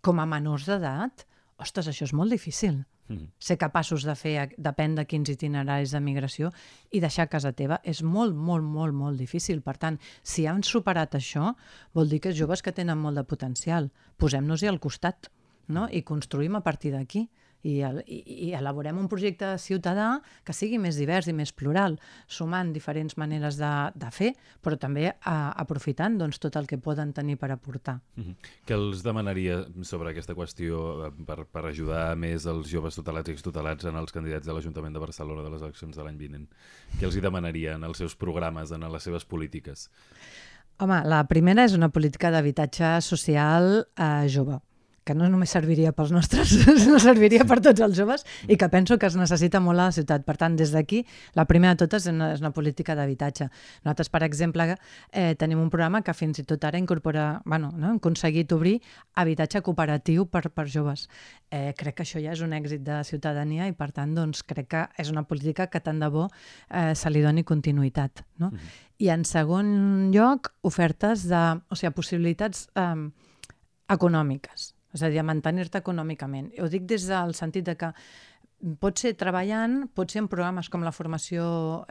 com 0.00 0.20
a 0.20 0.26
menors 0.26 0.66
d'edat, 0.66 1.26
ostres, 1.58 1.88
això 1.88 2.04
és 2.04 2.12
molt 2.12 2.30
difícil. 2.30 2.84
Mm. 3.10 3.26
Ser 3.38 3.56
capaços 3.58 4.04
de 4.06 4.14
fer, 4.14 4.54
depèn 4.56 4.94
de 4.94 5.04
quins 5.04 5.28
itineraris 5.28 5.90
de 5.90 6.00
migració, 6.00 6.52
i 6.90 7.00
deixar 7.00 7.26
casa 7.28 7.52
teva 7.52 7.80
és 7.82 8.02
molt, 8.02 8.34
molt, 8.34 8.64
molt, 8.64 8.94
molt 8.94 9.18
difícil. 9.18 9.60
Per 9.62 9.76
tant, 9.76 9.98
si 10.22 10.46
han 10.46 10.62
superat 10.62 11.14
això, 11.18 11.54
vol 11.92 12.08
dir 12.08 12.20
que 12.20 12.32
joves 12.32 12.62
que 12.62 12.72
tenen 12.72 12.98
molt 12.98 13.16
de 13.16 13.24
potencial. 13.24 13.90
Posem-nos-hi 14.16 14.68
al 14.68 14.78
costat 14.78 15.30
no? 15.66 15.88
i 15.90 16.02
construïm 16.02 16.56
a 16.56 16.62
partir 16.62 16.94
d'aquí 16.94 17.28
i, 17.62 17.80
el, 17.84 18.00
i, 18.06 18.20
i 18.46 18.50
elaborem 18.56 18.98
un 19.00 19.08
projecte 19.10 19.52
ciutadà 19.60 20.08
que 20.46 20.54
sigui 20.56 20.78
més 20.80 20.98
divers 21.00 21.28
i 21.28 21.34
més 21.36 21.52
plural, 21.52 21.98
sumant 22.30 22.72
diferents 22.72 23.16
maneres 23.20 23.58
de, 23.60 23.72
de 24.00 24.10
fer, 24.14 24.30
però 24.64 24.78
també 24.80 25.10
a, 25.10 25.36
aprofitant 25.60 26.18
doncs, 26.20 26.40
tot 26.42 26.56
el 26.60 26.68
que 26.70 26.80
poden 26.80 27.12
tenir 27.16 27.36
per 27.40 27.50
aportar. 27.52 28.00
Mm 28.16 28.22
-hmm. 28.22 28.52
Què 28.66 28.74
els 28.74 29.02
demanaria 29.02 29.64
sobre 29.82 30.10
aquesta 30.10 30.34
qüestió 30.34 31.06
eh, 31.06 31.12
per, 31.26 31.44
per 31.44 31.66
ajudar 31.66 32.16
més 32.16 32.46
els 32.46 32.68
joves 32.68 32.94
tutelats 32.94 33.28
i 33.28 33.32
extutelats 33.32 33.84
en 33.84 33.96
els 33.96 34.12
candidats 34.12 34.46
de 34.46 34.52
l'Ajuntament 34.52 34.92
de 34.92 35.00
Barcelona 35.00 35.42
de 35.42 35.50
les 35.50 35.62
eleccions 35.62 35.96
de 35.96 36.04
l'any 36.04 36.16
vinent? 36.16 36.48
Què 36.98 37.04
els 37.04 37.16
hi 37.16 37.20
demanaria 37.20 37.74
en 37.74 37.84
els 37.84 37.98
seus 37.98 38.16
programes, 38.16 38.72
en 38.72 38.80
les 38.80 39.02
seves 39.02 39.24
polítiques? 39.24 39.90
Home, 40.78 41.02
la 41.04 41.26
primera 41.28 41.64
és 41.64 41.74
una 41.74 41.90
política 41.90 42.30
d'habitatge 42.30 43.00
social 43.00 43.86
eh, 43.96 44.28
jove 44.28 44.60
que 45.04 45.14
no 45.16 45.28
només 45.32 45.50
serviria 45.50 45.92
pels 45.96 46.12
nostres, 46.12 46.52
no 46.90 46.98
serviria 47.02 47.44
per 47.48 47.60
tots 47.64 47.80
els 47.84 47.96
joves 47.96 48.24
i 48.48 48.56
que 48.60 48.68
penso 48.72 48.98
que 49.00 49.08
es 49.08 49.16
necessita 49.16 49.60
molt 49.62 49.80
a 49.80 49.88
la 49.88 49.94
ciutat. 49.96 50.24
Per 50.26 50.36
tant, 50.40 50.56
des 50.58 50.72
d'aquí, 50.74 51.02
la 51.38 51.46
primera 51.48 51.74
de 51.74 51.82
totes 51.84 52.06
és 52.06 52.12
una, 52.12 52.32
és 52.34 52.42
una 52.44 52.52
política 52.56 52.94
d'habitatge. 52.98 53.48
Nosaltres, 53.84 54.10
per 54.12 54.22
exemple, 54.26 54.66
eh, 55.12 55.34
tenim 55.40 55.60
un 55.62 55.70
programa 55.72 56.02
que 56.06 56.14
fins 56.14 56.42
i 56.42 56.44
tot 56.48 56.64
ara 56.68 56.78
incorpora, 56.78 57.42
bueno, 57.44 57.72
no? 57.76 57.94
hem 57.94 58.00
aconseguit 58.00 58.52
obrir 58.52 58.76
habitatge 59.14 59.62
cooperatiu 59.66 60.26
per, 60.30 60.48
per 60.52 60.66
joves. 60.68 61.08
Eh, 61.50 61.72
crec 61.78 62.00
que 62.00 62.06
això 62.06 62.20
ja 62.22 62.34
és 62.36 62.44
un 62.44 62.52
èxit 62.56 62.84
de 62.86 63.00
ciutadania 63.08 63.68
i, 63.70 63.74
per 63.76 63.90
tant, 63.96 64.12
doncs, 64.14 64.44
crec 64.46 64.68
que 64.70 64.84
és 65.00 65.10
una 65.10 65.24
política 65.26 65.66
que 65.72 65.80
tant 65.80 66.00
de 66.00 66.10
bo 66.12 66.28
eh, 66.28 66.92
se 66.94 67.10
li 67.10 67.24
doni 67.24 67.44
continuïtat. 67.44 68.24
No? 68.38 68.50
Mm 68.50 68.56
-hmm. 68.56 68.78
I 69.00 69.08
en 69.08 69.24
segon 69.24 70.10
lloc, 70.12 70.52
ofertes 70.60 71.24
de, 71.26 71.60
o 71.68 71.74
sigui, 71.74 71.94
possibilitats 71.94 72.68
eh, 72.76 73.10
econòmiques 73.88 74.74
és 74.94 75.02
a 75.02 75.10
dir, 75.12 75.22
mantenir-te 75.26 75.80
econòmicament. 75.80 76.50
Ho 76.60 76.68
dic 76.70 76.88
des 76.90 77.06
del 77.08 77.34
sentit 77.38 77.66
de 77.68 77.76
que 77.78 77.92
pot 78.80 79.00
ser 79.00 79.14
treballant, 79.16 79.86
pot 79.96 80.12
ser 80.12 80.20
en 80.20 80.28
programes 80.28 80.68
com 80.68 80.82
la 80.84 80.92
formació, 80.92 81.44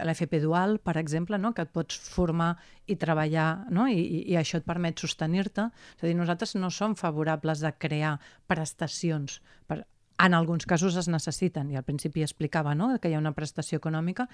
l'FP 0.06 0.42
Dual, 0.44 0.78
per 0.86 0.98
exemple, 1.02 1.40
no? 1.42 1.54
que 1.58 1.66
et 1.66 1.72
pots 1.74 1.98
formar 2.14 2.52
i 2.86 2.98
treballar, 3.00 3.66
no? 3.74 3.88
I, 3.90 3.98
i, 3.98 4.20
i 4.34 4.38
això 4.38 4.60
et 4.60 4.68
permet 4.68 5.02
sostenir-te. 5.02 5.70
És 5.98 6.04
a 6.04 6.10
dir, 6.10 6.18
nosaltres 6.20 6.54
no 6.60 6.70
som 6.74 6.96
favorables 7.00 7.64
de 7.66 7.74
crear 7.82 8.18
prestacions. 8.48 9.40
Per, 9.66 9.82
en 10.20 10.36
alguns 10.36 10.68
casos 10.70 10.98
es 11.00 11.10
necessiten, 11.10 11.72
i 11.72 11.80
al 11.80 11.88
principi 11.88 12.26
explicava 12.26 12.76
no? 12.76 12.92
que 13.00 13.10
hi 13.10 13.16
ha 13.18 13.24
una 13.24 13.34
prestació 13.34 13.80
econòmica, 13.82 14.28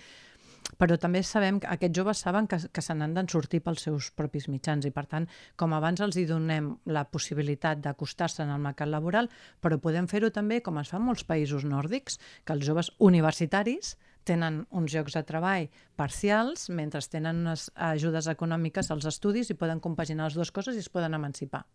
però 0.80 0.98
també 1.00 1.22
sabem 1.24 1.60
que 1.62 1.70
aquests 1.72 1.98
joves 1.98 2.24
saben 2.26 2.48
que, 2.52 2.58
que 2.74 2.84
se 2.84 2.96
n'han 2.98 3.14
d'en 3.16 3.30
sortir 3.32 3.62
pels 3.64 3.86
seus 3.88 4.10
propis 4.12 4.48
mitjans 4.52 4.86
i 4.88 4.92
per 4.96 5.06
tant, 5.12 5.28
com 5.56 5.76
abans 5.78 6.02
els 6.02 6.18
hi 6.18 6.26
donem 6.30 6.74
la 6.86 7.06
possibilitat 7.10 7.84
d'acostar-se 7.84 8.44
en 8.44 8.52
el 8.56 8.64
mercat 8.64 8.90
laboral, 8.92 9.30
però 9.62 9.80
podem 9.82 10.10
fer-ho 10.12 10.32
també 10.34 10.62
com 10.66 10.82
es 10.82 10.92
fa 10.92 11.00
en 11.00 11.08
molts 11.08 11.24
països 11.28 11.66
nòrdics, 11.70 12.20
que 12.44 12.58
els 12.58 12.66
joves 12.68 12.92
universitaris 13.00 13.96
tenen 14.26 14.64
uns 14.74 14.94
llocs 14.96 15.14
de 15.14 15.24
treball 15.24 15.70
parcials 15.96 16.70
mentre 16.74 17.04
tenen 17.12 17.46
unes 17.46 17.70
ajudes 17.92 18.28
econòmiques 18.32 18.90
als 18.92 19.06
estudis 19.06 19.52
i 19.54 19.60
poden 19.60 19.80
compaginar 19.80 20.32
les 20.32 20.40
dues 20.40 20.52
coses 20.52 20.76
i 20.76 20.82
es 20.82 20.90
poden 20.90 21.14
emancipar. 21.14 21.66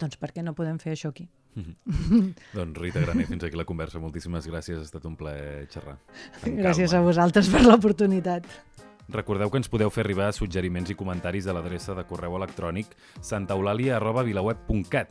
Doncs 0.00 0.16
per 0.16 0.32
què 0.32 0.42
no 0.44 0.54
podem 0.56 0.78
fer 0.80 0.92
això 0.96 1.10
aquí? 1.12 1.28
Mm 1.54 1.74
-hmm. 1.86 2.34
doncs 2.54 2.78
Rita 2.78 3.00
Graner, 3.00 3.26
fins 3.26 3.44
aquí 3.44 3.56
la 3.56 3.64
conversa. 3.64 3.98
Moltíssimes 3.98 4.46
gràcies, 4.48 4.78
ha 4.78 4.82
estat 4.82 5.04
un 5.04 5.16
plaer 5.16 5.66
xerrar. 5.68 5.98
Gràcies 6.44 6.90
calma. 6.90 7.04
a 7.04 7.06
vosaltres 7.06 7.48
per 7.48 7.62
l'oportunitat. 7.62 8.46
Recordeu 9.08 9.50
que 9.50 9.56
ens 9.58 9.68
podeu 9.68 9.90
fer 9.90 10.04
arribar 10.04 10.32
suggeriments 10.32 10.90
i 10.90 10.94
comentaris 10.94 11.46
a 11.46 11.52
l'adreça 11.52 11.94
de 11.94 12.04
correu 12.04 12.36
electrònic 12.36 12.86
santaulalia.vilaweb.cat 13.20 15.08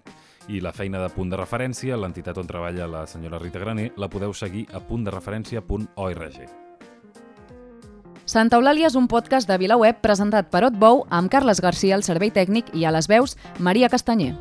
i 0.47 0.62
la 0.62 0.71
feina 0.71 1.02
de 1.04 1.10
punt 1.10 1.30
de 1.30 1.38
referència, 1.38 1.97
l'entitat 1.97 2.38
on 2.38 2.47
treballa 2.47 2.88
la 2.88 3.06
senyora 3.08 3.39
Rita 3.39 3.60
Graner, 3.60 3.91
la 3.97 4.08
podeu 4.10 4.34
seguir 4.34 4.67
a 4.73 4.80
puntdereferència.org. 4.80 6.49
Santa 8.30 8.58
Eulàlia 8.58 8.88
és 8.88 8.95
un 8.95 9.08
podcast 9.10 9.49
de 9.49 9.58
VilaWeb 9.58 10.02
presentat 10.02 10.52
per 10.54 10.63
Otbou 10.63 11.08
amb 11.10 11.30
Carles 11.34 11.62
Garcia 11.62 11.95
al 11.97 12.04
servei 12.06 12.30
tècnic 12.30 12.65
i 12.78 12.86
a 12.86 12.91
les 12.93 13.10
veus 13.10 13.38
Maria 13.58 13.89
Castanyer. 13.89 14.36